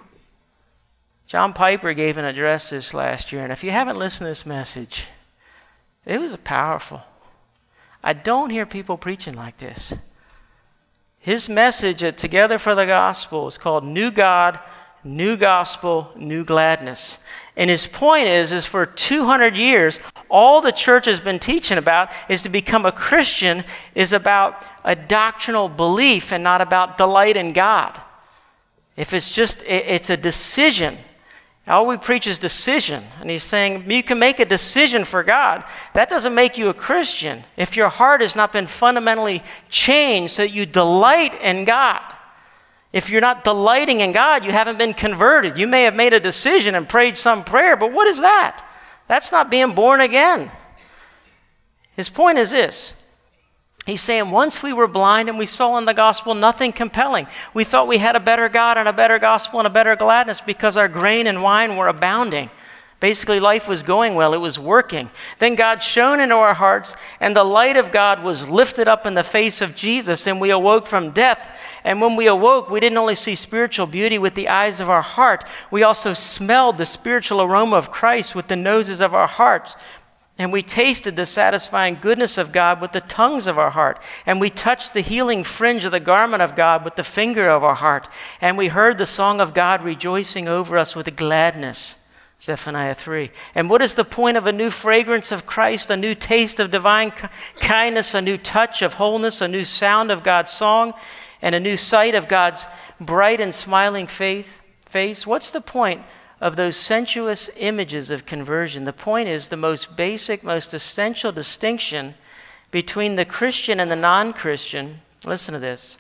John 1.26 1.52
Piper 1.52 1.92
gave 1.92 2.16
an 2.16 2.24
address 2.24 2.70
this 2.70 2.94
last 2.94 3.32
year, 3.32 3.42
and 3.42 3.52
if 3.52 3.62
you 3.62 3.70
haven't 3.70 3.98
listened 3.98 4.24
to 4.26 4.30
this 4.30 4.46
message, 4.46 5.06
it 6.06 6.20
was 6.20 6.34
powerful. 6.38 7.02
I 8.02 8.14
don't 8.14 8.50
hear 8.50 8.64
people 8.64 8.96
preaching 8.96 9.34
like 9.34 9.58
this. 9.58 9.92
His 11.18 11.48
message 11.48 12.02
at 12.02 12.16
Together 12.16 12.56
for 12.56 12.74
the 12.74 12.86
Gospel 12.86 13.46
is 13.46 13.58
called 13.58 13.84
New 13.84 14.10
God, 14.10 14.58
New 15.04 15.36
Gospel, 15.36 16.12
New 16.16 16.44
Gladness. 16.44 17.18
And 17.58 17.68
his 17.68 17.86
point 17.86 18.26
is, 18.26 18.52
is 18.52 18.64
for 18.64 18.86
200 18.86 19.54
years, 19.54 20.00
all 20.30 20.62
the 20.62 20.72
church 20.72 21.04
has 21.04 21.20
been 21.20 21.38
teaching 21.38 21.76
about 21.76 22.10
is 22.30 22.42
to 22.42 22.48
become 22.48 22.86
a 22.86 22.92
Christian 22.92 23.64
is 23.94 24.14
about 24.14 24.64
a 24.84 24.96
doctrinal 24.96 25.68
belief 25.68 26.32
and 26.32 26.42
not 26.42 26.62
about 26.62 26.96
delight 26.96 27.36
in 27.36 27.52
God. 27.52 28.00
If 28.96 29.12
it's 29.12 29.34
just, 29.34 29.62
it's 29.66 30.08
a 30.08 30.16
decision 30.16 30.96
all 31.68 31.86
we 31.86 31.96
preach 31.96 32.26
is 32.26 32.38
decision. 32.38 33.04
And 33.20 33.28
he's 33.28 33.44
saying 33.44 33.90
you 33.90 34.02
can 34.02 34.18
make 34.18 34.40
a 34.40 34.44
decision 34.44 35.04
for 35.04 35.22
God. 35.22 35.64
That 35.94 36.08
doesn't 36.08 36.34
make 36.34 36.56
you 36.56 36.68
a 36.68 36.74
Christian 36.74 37.44
if 37.56 37.76
your 37.76 37.88
heart 37.88 38.20
has 38.22 38.34
not 38.34 38.52
been 38.52 38.66
fundamentally 38.66 39.42
changed 39.68 40.34
so 40.34 40.42
that 40.42 40.50
you 40.50 40.64
delight 40.64 41.40
in 41.42 41.64
God. 41.64 42.00
If 42.92 43.10
you're 43.10 43.20
not 43.20 43.44
delighting 43.44 44.00
in 44.00 44.12
God, 44.12 44.44
you 44.44 44.52
haven't 44.52 44.78
been 44.78 44.94
converted. 44.94 45.58
You 45.58 45.66
may 45.66 45.82
have 45.82 45.94
made 45.94 46.14
a 46.14 46.20
decision 46.20 46.74
and 46.74 46.88
prayed 46.88 47.16
some 47.16 47.44
prayer, 47.44 47.76
but 47.76 47.92
what 47.92 48.08
is 48.08 48.20
that? 48.20 48.64
That's 49.08 49.30
not 49.30 49.50
being 49.50 49.72
born 49.72 50.00
again. 50.00 50.50
His 51.96 52.08
point 52.08 52.38
is 52.38 52.50
this 52.50 52.94
He's 53.88 54.02
saying 54.02 54.30
once 54.30 54.62
we 54.62 54.74
were 54.74 54.86
blind 54.86 55.30
and 55.30 55.38
we 55.38 55.46
saw 55.46 55.78
in 55.78 55.86
the 55.86 55.94
gospel 55.94 56.34
nothing 56.34 56.72
compelling. 56.72 57.26
We 57.54 57.64
thought 57.64 57.88
we 57.88 57.96
had 57.96 58.16
a 58.16 58.20
better 58.20 58.50
God 58.50 58.76
and 58.76 58.86
a 58.86 58.92
better 58.92 59.18
gospel 59.18 59.60
and 59.60 59.66
a 59.66 59.70
better 59.70 59.96
gladness 59.96 60.42
because 60.42 60.76
our 60.76 60.88
grain 60.88 61.26
and 61.26 61.42
wine 61.42 61.74
were 61.74 61.88
abounding. 61.88 62.50
Basically, 63.00 63.40
life 63.40 63.68
was 63.68 63.82
going 63.82 64.14
well, 64.14 64.34
it 64.34 64.38
was 64.38 64.58
working. 64.58 65.08
Then 65.38 65.54
God 65.54 65.82
shone 65.82 66.20
into 66.20 66.34
our 66.34 66.52
hearts, 66.52 66.96
and 67.20 67.34
the 67.34 67.44
light 67.44 67.76
of 67.76 67.92
God 67.92 68.22
was 68.22 68.50
lifted 68.50 68.88
up 68.88 69.06
in 69.06 69.14
the 69.14 69.22
face 69.22 69.62
of 69.62 69.74
Jesus, 69.74 70.26
and 70.26 70.38
we 70.38 70.50
awoke 70.50 70.86
from 70.86 71.12
death. 71.12 71.56
And 71.88 72.02
when 72.02 72.16
we 72.16 72.26
awoke, 72.26 72.68
we 72.68 72.80
didn't 72.80 72.98
only 72.98 73.14
see 73.14 73.34
spiritual 73.34 73.86
beauty 73.86 74.18
with 74.18 74.34
the 74.34 74.50
eyes 74.50 74.78
of 74.78 74.90
our 74.90 75.00
heart, 75.00 75.44
we 75.70 75.82
also 75.82 76.12
smelled 76.12 76.76
the 76.76 76.84
spiritual 76.84 77.40
aroma 77.40 77.76
of 77.76 77.90
Christ 77.90 78.34
with 78.34 78.48
the 78.48 78.56
noses 78.56 79.00
of 79.00 79.14
our 79.14 79.26
hearts. 79.26 79.74
And 80.36 80.52
we 80.52 80.60
tasted 80.60 81.16
the 81.16 81.24
satisfying 81.24 81.96
goodness 81.98 82.36
of 82.36 82.52
God 82.52 82.82
with 82.82 82.92
the 82.92 83.00
tongues 83.00 83.46
of 83.46 83.58
our 83.58 83.70
heart. 83.70 84.02
And 84.26 84.38
we 84.38 84.50
touched 84.50 84.92
the 84.92 85.00
healing 85.00 85.44
fringe 85.44 85.86
of 85.86 85.92
the 85.92 85.98
garment 85.98 86.42
of 86.42 86.54
God 86.54 86.84
with 86.84 86.96
the 86.96 87.02
finger 87.02 87.48
of 87.48 87.64
our 87.64 87.76
heart. 87.76 88.06
And 88.42 88.58
we 88.58 88.68
heard 88.68 88.98
the 88.98 89.06
song 89.06 89.40
of 89.40 89.54
God 89.54 89.82
rejoicing 89.82 90.46
over 90.46 90.76
us 90.76 90.94
with 90.94 91.16
gladness 91.16 91.96
Zephaniah 92.40 92.94
3. 92.94 93.30
And 93.54 93.68
what 93.68 93.82
is 93.82 93.96
the 93.96 94.04
point 94.04 94.36
of 94.36 94.46
a 94.46 94.52
new 94.52 94.70
fragrance 94.70 95.32
of 95.32 95.44
Christ, 95.44 95.90
a 95.90 95.96
new 95.96 96.14
taste 96.14 96.60
of 96.60 96.70
divine 96.70 97.10
kindness, 97.56 98.14
a 98.14 98.20
new 98.20 98.36
touch 98.36 98.80
of 98.80 98.94
wholeness, 98.94 99.40
a 99.40 99.48
new 99.48 99.64
sound 99.64 100.12
of 100.12 100.22
God's 100.22 100.52
song, 100.52 100.94
and 101.40 101.54
a 101.54 101.60
new 101.60 101.76
sight 101.76 102.14
of 102.14 102.28
God's 102.28 102.66
bright 103.00 103.40
and 103.40 103.54
smiling 103.54 104.06
faith, 104.06 104.58
face? 104.86 105.26
What's 105.26 105.50
the 105.50 105.60
point 105.60 106.02
of 106.40 106.56
those 106.56 106.76
sensuous 106.76 107.50
images 107.56 108.10
of 108.10 108.26
conversion? 108.26 108.84
The 108.84 108.92
point 108.92 109.28
is 109.28 109.48
the 109.48 109.56
most 109.56 109.96
basic, 109.96 110.42
most 110.42 110.74
essential 110.74 111.32
distinction 111.32 112.14
between 112.70 113.16
the 113.16 113.24
Christian 113.24 113.80
and 113.80 113.90
the 113.90 113.96
non 113.96 114.32
Christian. 114.32 115.00
Listen 115.24 115.54
to 115.54 115.60
this. 115.60 115.98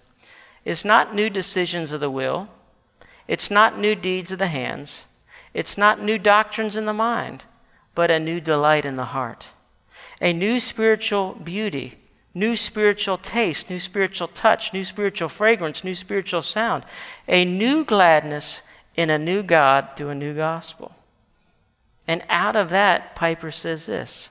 It's 0.64 0.84
not 0.84 1.14
new 1.14 1.30
decisions 1.30 1.92
of 1.92 2.00
the 2.00 2.10
will. 2.10 2.48
It's 3.26 3.50
not 3.50 3.78
new 3.78 3.94
deeds 3.94 4.32
of 4.32 4.38
the 4.38 4.48
hands. 4.48 5.06
It's 5.54 5.78
not 5.78 6.02
new 6.02 6.18
doctrines 6.18 6.76
in 6.76 6.86
the 6.86 6.92
mind, 6.92 7.44
but 7.94 8.10
a 8.10 8.18
new 8.18 8.40
delight 8.40 8.84
in 8.84 8.96
the 8.96 9.06
heart. 9.06 9.48
A 10.20 10.32
new 10.32 10.60
spiritual 10.60 11.34
beauty, 11.34 11.98
new 12.34 12.54
spiritual 12.56 13.16
taste, 13.16 13.70
new 13.70 13.80
spiritual 13.80 14.28
touch, 14.28 14.72
new 14.72 14.84
spiritual 14.84 15.28
fragrance, 15.28 15.82
new 15.82 15.94
spiritual 15.94 16.42
sound. 16.42 16.84
A 17.26 17.44
new 17.44 17.84
gladness 17.84 18.62
in 18.96 19.10
a 19.10 19.18
new 19.18 19.42
God 19.42 19.90
through 19.96 20.10
a 20.10 20.14
new 20.14 20.34
gospel. 20.34 20.94
And 22.06 22.22
out 22.28 22.56
of 22.56 22.70
that, 22.70 23.14
Piper 23.14 23.50
says 23.50 23.86
this 23.86 24.28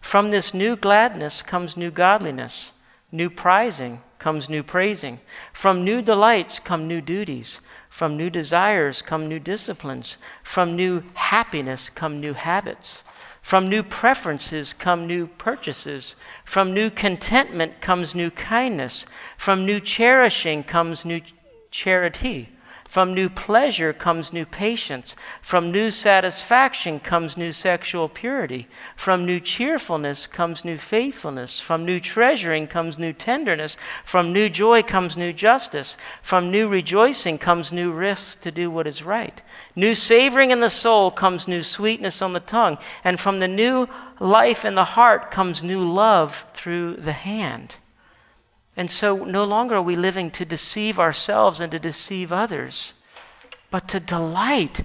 From 0.00 0.30
this 0.30 0.54
new 0.54 0.76
gladness 0.76 1.42
comes 1.42 1.76
new 1.76 1.90
godliness, 1.90 2.72
new 3.10 3.28
prizing 3.28 4.02
comes 4.18 4.48
new 4.48 4.62
praising. 4.62 5.20
From 5.52 5.84
new 5.84 6.02
delights 6.02 6.58
come 6.58 6.88
new 6.88 7.00
duties. 7.00 7.60
From 7.88 8.16
new 8.16 8.30
desires 8.30 9.02
come 9.02 9.26
new 9.26 9.38
disciplines. 9.38 10.18
From 10.42 10.76
new 10.76 11.02
happiness 11.14 11.90
come 11.90 12.20
new 12.20 12.32
habits. 12.32 13.04
From 13.48 13.70
new 13.70 13.82
preferences 13.82 14.74
come 14.74 15.06
new 15.06 15.26
purchases. 15.26 16.16
From 16.44 16.74
new 16.74 16.90
contentment 16.90 17.80
comes 17.80 18.14
new 18.14 18.30
kindness. 18.30 19.06
From 19.38 19.64
new 19.64 19.80
cherishing 19.80 20.62
comes 20.62 21.06
new 21.06 21.22
charity. 21.70 22.50
From 22.88 23.12
new 23.12 23.28
pleasure 23.28 23.92
comes 23.92 24.32
new 24.32 24.46
patience. 24.46 25.14
From 25.42 25.70
new 25.70 25.90
satisfaction 25.90 27.00
comes 27.00 27.36
new 27.36 27.52
sexual 27.52 28.08
purity. 28.08 28.66
From 28.96 29.26
new 29.26 29.40
cheerfulness 29.40 30.26
comes 30.26 30.64
new 30.64 30.78
faithfulness. 30.78 31.60
From 31.60 31.84
new 31.84 32.00
treasuring 32.00 32.66
comes 32.66 32.98
new 32.98 33.12
tenderness. 33.12 33.76
From 34.06 34.32
new 34.32 34.48
joy 34.48 34.82
comes 34.82 35.18
new 35.18 35.34
justice. 35.34 35.98
From 36.22 36.50
new 36.50 36.66
rejoicing 36.66 37.36
comes 37.36 37.74
new 37.74 37.92
risk 37.92 38.40
to 38.40 38.50
do 38.50 38.70
what 38.70 38.86
is 38.86 39.02
right. 39.02 39.42
New 39.76 39.94
savoring 39.94 40.50
in 40.50 40.60
the 40.60 40.70
soul 40.70 41.10
comes 41.10 41.46
new 41.46 41.60
sweetness 41.60 42.22
on 42.22 42.32
the 42.32 42.40
tongue. 42.40 42.78
And 43.04 43.20
from 43.20 43.38
the 43.38 43.48
new 43.48 43.86
life 44.18 44.64
in 44.64 44.76
the 44.76 44.84
heart 44.84 45.30
comes 45.30 45.62
new 45.62 45.84
love 45.84 46.46
through 46.54 46.96
the 46.96 47.12
hand. 47.12 47.76
And 48.78 48.92
so 48.92 49.24
no 49.24 49.44
longer 49.44 49.74
are 49.74 49.82
we 49.82 49.96
living 49.96 50.30
to 50.30 50.44
deceive 50.44 51.00
ourselves 51.00 51.58
and 51.58 51.72
to 51.72 51.80
deceive 51.80 52.30
others, 52.30 52.94
but 53.72 53.88
to 53.88 53.98
delight 53.98 54.82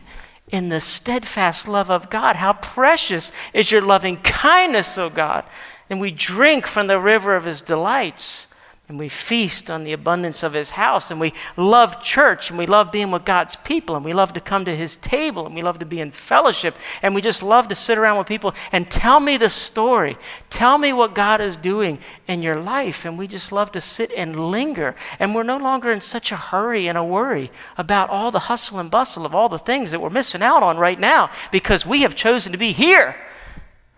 in 0.47 0.69
the 0.69 0.81
steadfast 0.81 1.67
love 1.67 1.91
of 1.91 2.09
God. 2.09 2.37
How 2.37 2.53
precious 2.53 3.31
is 3.53 3.71
your 3.71 3.81
loving 3.81 4.17
kindness, 4.17 4.97
O 4.97 5.11
God. 5.11 5.45
And 5.91 6.01
we 6.01 6.09
drink 6.09 6.65
from 6.65 6.87
the 6.87 6.99
river 6.99 7.35
of 7.35 7.45
his 7.45 7.61
delights 7.61 8.47
and 8.89 8.99
we 8.99 9.07
feast 9.07 9.69
on 9.69 9.86
the 9.86 9.93
abundance 9.93 10.43
of 10.43 10.51
his 10.51 10.71
house 10.71 11.09
and 11.09 11.17
we 11.17 11.34
love 11.55 12.03
church 12.03 12.49
and 12.49 12.59
we 12.59 12.65
love 12.65 12.91
being 12.91 13.11
with 13.11 13.23
God's 13.23 13.55
people 13.55 13.95
and 13.95 14.03
we 14.03 14.11
love 14.11 14.34
to 14.34 14.41
come 14.41 14.65
to 14.65 14.75
his 14.75 14.97
table 14.97 15.45
and 15.45 15.55
we 15.55 15.61
love 15.61 15.79
to 15.79 15.86
be 15.86 16.01
in 16.01 16.11
fellowship 16.11 16.75
and 17.01 17.15
we 17.15 17.21
just 17.21 17.41
love 17.41 17.69
to 17.69 17.75
sit 17.75 17.97
around 17.97 18.17
with 18.17 18.27
people 18.27 18.53
and 18.73 18.91
tell 18.91 19.21
me 19.21 19.38
the 19.38 19.49
story. 19.49 20.17
Tell 20.49 20.77
me 20.77 20.91
what 20.91 21.15
God 21.15 21.39
is 21.39 21.55
doing 21.55 21.97
in 22.27 22.41
your 22.41 22.57
life 22.57 23.05
and 23.05 23.17
we 23.17 23.25
just 23.25 23.53
love 23.53 23.71
to 23.71 23.79
sit 23.79 24.11
and 24.17 24.51
linger 24.51 24.95
and 25.17 25.34
we're 25.34 25.43
no 25.43 25.57
longer 25.57 25.89
in 25.89 26.01
such 26.01 26.34
a 26.34 26.38
hurry 26.38 26.88
and 26.88 26.97
a 26.97 27.03
worry 27.05 27.51
about 27.77 28.09
all 28.09 28.31
the 28.31 28.39
hustle 28.39 28.79
and 28.79 28.91
bustle 28.91 29.25
of 29.25 29.34
all 29.34 29.47
the 29.47 29.57
things 29.57 29.91
that 29.91 30.01
we're 30.01 30.09
missing 30.09 30.41
out 30.41 30.61
on 30.61 30.77
right 30.77 30.99
now 30.99 31.31
because 31.53 31.86
we 31.86 32.01
have 32.01 32.15
chosen 32.15 32.51
to 32.51 32.57
be 32.57 32.73
here. 32.73 33.15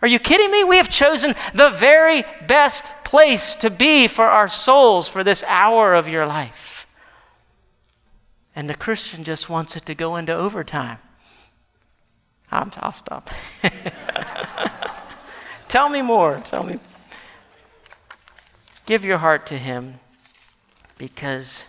Are 0.06 0.08
you 0.08 0.20
kidding 0.20 0.52
me? 0.52 0.64
We 0.64 0.78
have 0.78 0.92
chosen 0.92 1.34
the 1.56 1.72
very 1.72 2.26
best 2.46 2.92
place 3.04 3.56
to 3.56 3.72
be 3.72 4.08
for 4.08 4.26
our 4.26 4.48
souls 4.48 5.10
for 5.10 5.24
this 5.24 5.44
hour 5.48 5.96
of 5.96 6.08
your 6.08 6.28
life. 6.28 6.86
And 8.56 8.70
the 8.70 8.76
Christian 8.76 9.24
just 9.24 9.50
wants 9.50 9.76
it 9.76 9.88
to 9.88 9.96
go 9.96 10.16
into 10.16 10.32
overtime. 10.32 11.00
i 12.52 12.64
will 12.64 12.92
stop. 12.92 13.32
Tell 15.68 15.90
me 15.90 16.04
more. 16.04 16.40
Tell 16.46 16.62
me. 16.62 16.78
Give 18.86 19.04
your 19.04 19.18
heart 19.18 19.48
to 19.48 19.58
Him 19.58 19.96
because 21.00 21.66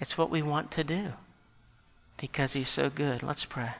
it's 0.00 0.16
what 0.16 0.30
we 0.30 0.40
want 0.40 0.70
to 0.70 0.84
do 0.84 1.14
because 2.16 2.52
He's 2.52 2.68
so 2.68 2.88
good. 2.88 3.24
Let's 3.24 3.44
pray. 3.44 3.72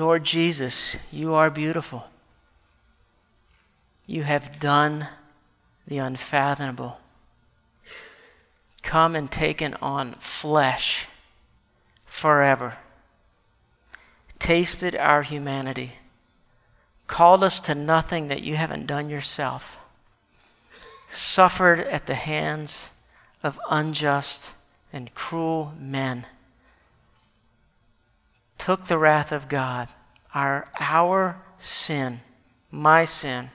Lord 0.00 0.24
Jesus, 0.24 0.96
you 1.12 1.34
are 1.34 1.50
beautiful. 1.50 2.06
You 4.06 4.22
have 4.22 4.58
done 4.58 5.08
the 5.86 5.98
unfathomable. 5.98 6.98
Come 8.82 9.14
and 9.14 9.30
taken 9.30 9.74
on 9.82 10.14
flesh 10.14 11.06
forever. 12.06 12.78
Tasted 14.38 14.96
our 14.96 15.20
humanity. 15.20 15.92
Called 17.06 17.44
us 17.44 17.60
to 17.60 17.74
nothing 17.74 18.28
that 18.28 18.40
you 18.40 18.56
haven't 18.56 18.86
done 18.86 19.10
yourself. 19.10 19.76
Suffered 21.10 21.80
at 21.80 22.06
the 22.06 22.14
hands 22.14 22.88
of 23.42 23.60
unjust 23.68 24.52
and 24.94 25.14
cruel 25.14 25.74
men 25.78 26.24
took 28.60 28.86
the 28.86 28.98
wrath 28.98 29.32
of 29.32 29.48
God, 29.48 29.88
our, 30.34 30.68
our 30.78 31.40
sin, 31.56 32.20
my 32.70 33.06
sin, 33.06 33.50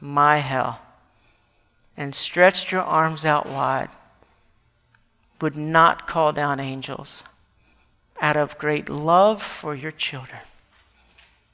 my 0.00 0.38
hell, 0.38 0.80
and 1.94 2.14
stretched 2.14 2.72
your 2.72 2.80
arms 2.80 3.26
out 3.26 3.46
wide, 3.46 3.90
would 5.42 5.56
not 5.56 6.08
call 6.08 6.32
down 6.32 6.58
angels 6.58 7.22
out 8.18 8.38
of 8.38 8.56
great 8.56 8.88
love 8.88 9.42
for 9.42 9.74
your 9.74 9.92
children. 9.92 10.40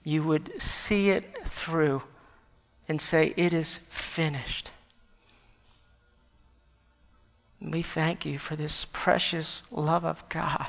You 0.05 0.22
would 0.22 0.62
see 0.62 1.11
it 1.11 1.24
through 1.44 2.03
and 2.88 3.00
say, 3.00 3.34
It 3.36 3.53
is 3.53 3.78
finished. 3.90 4.70
We 7.61 7.82
thank 7.82 8.24
you 8.24 8.38
for 8.38 8.55
this 8.55 8.84
precious 8.92 9.64
love 9.72 10.05
of 10.05 10.28
God. 10.28 10.68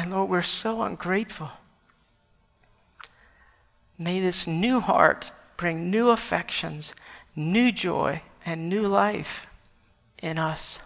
And 0.00 0.12
Lord, 0.12 0.30
we're 0.30 0.40
so 0.40 0.80
ungrateful. 0.80 1.50
May 3.98 4.18
this 4.18 4.46
new 4.46 4.80
heart 4.80 5.30
bring 5.58 5.90
new 5.90 6.08
affections, 6.08 6.94
new 7.36 7.70
joy, 7.70 8.22
and 8.46 8.66
new 8.66 8.86
life 8.86 9.46
in 10.22 10.38
us. 10.38 10.80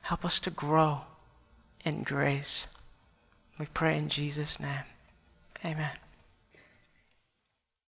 Help 0.00 0.24
us 0.24 0.40
to 0.40 0.50
grow 0.50 1.02
in 1.84 2.02
grace. 2.02 2.66
We 3.58 3.66
pray 3.66 3.98
in 3.98 4.08
Jesus' 4.08 4.58
name. 4.58 4.86
Amen. 5.62 6.03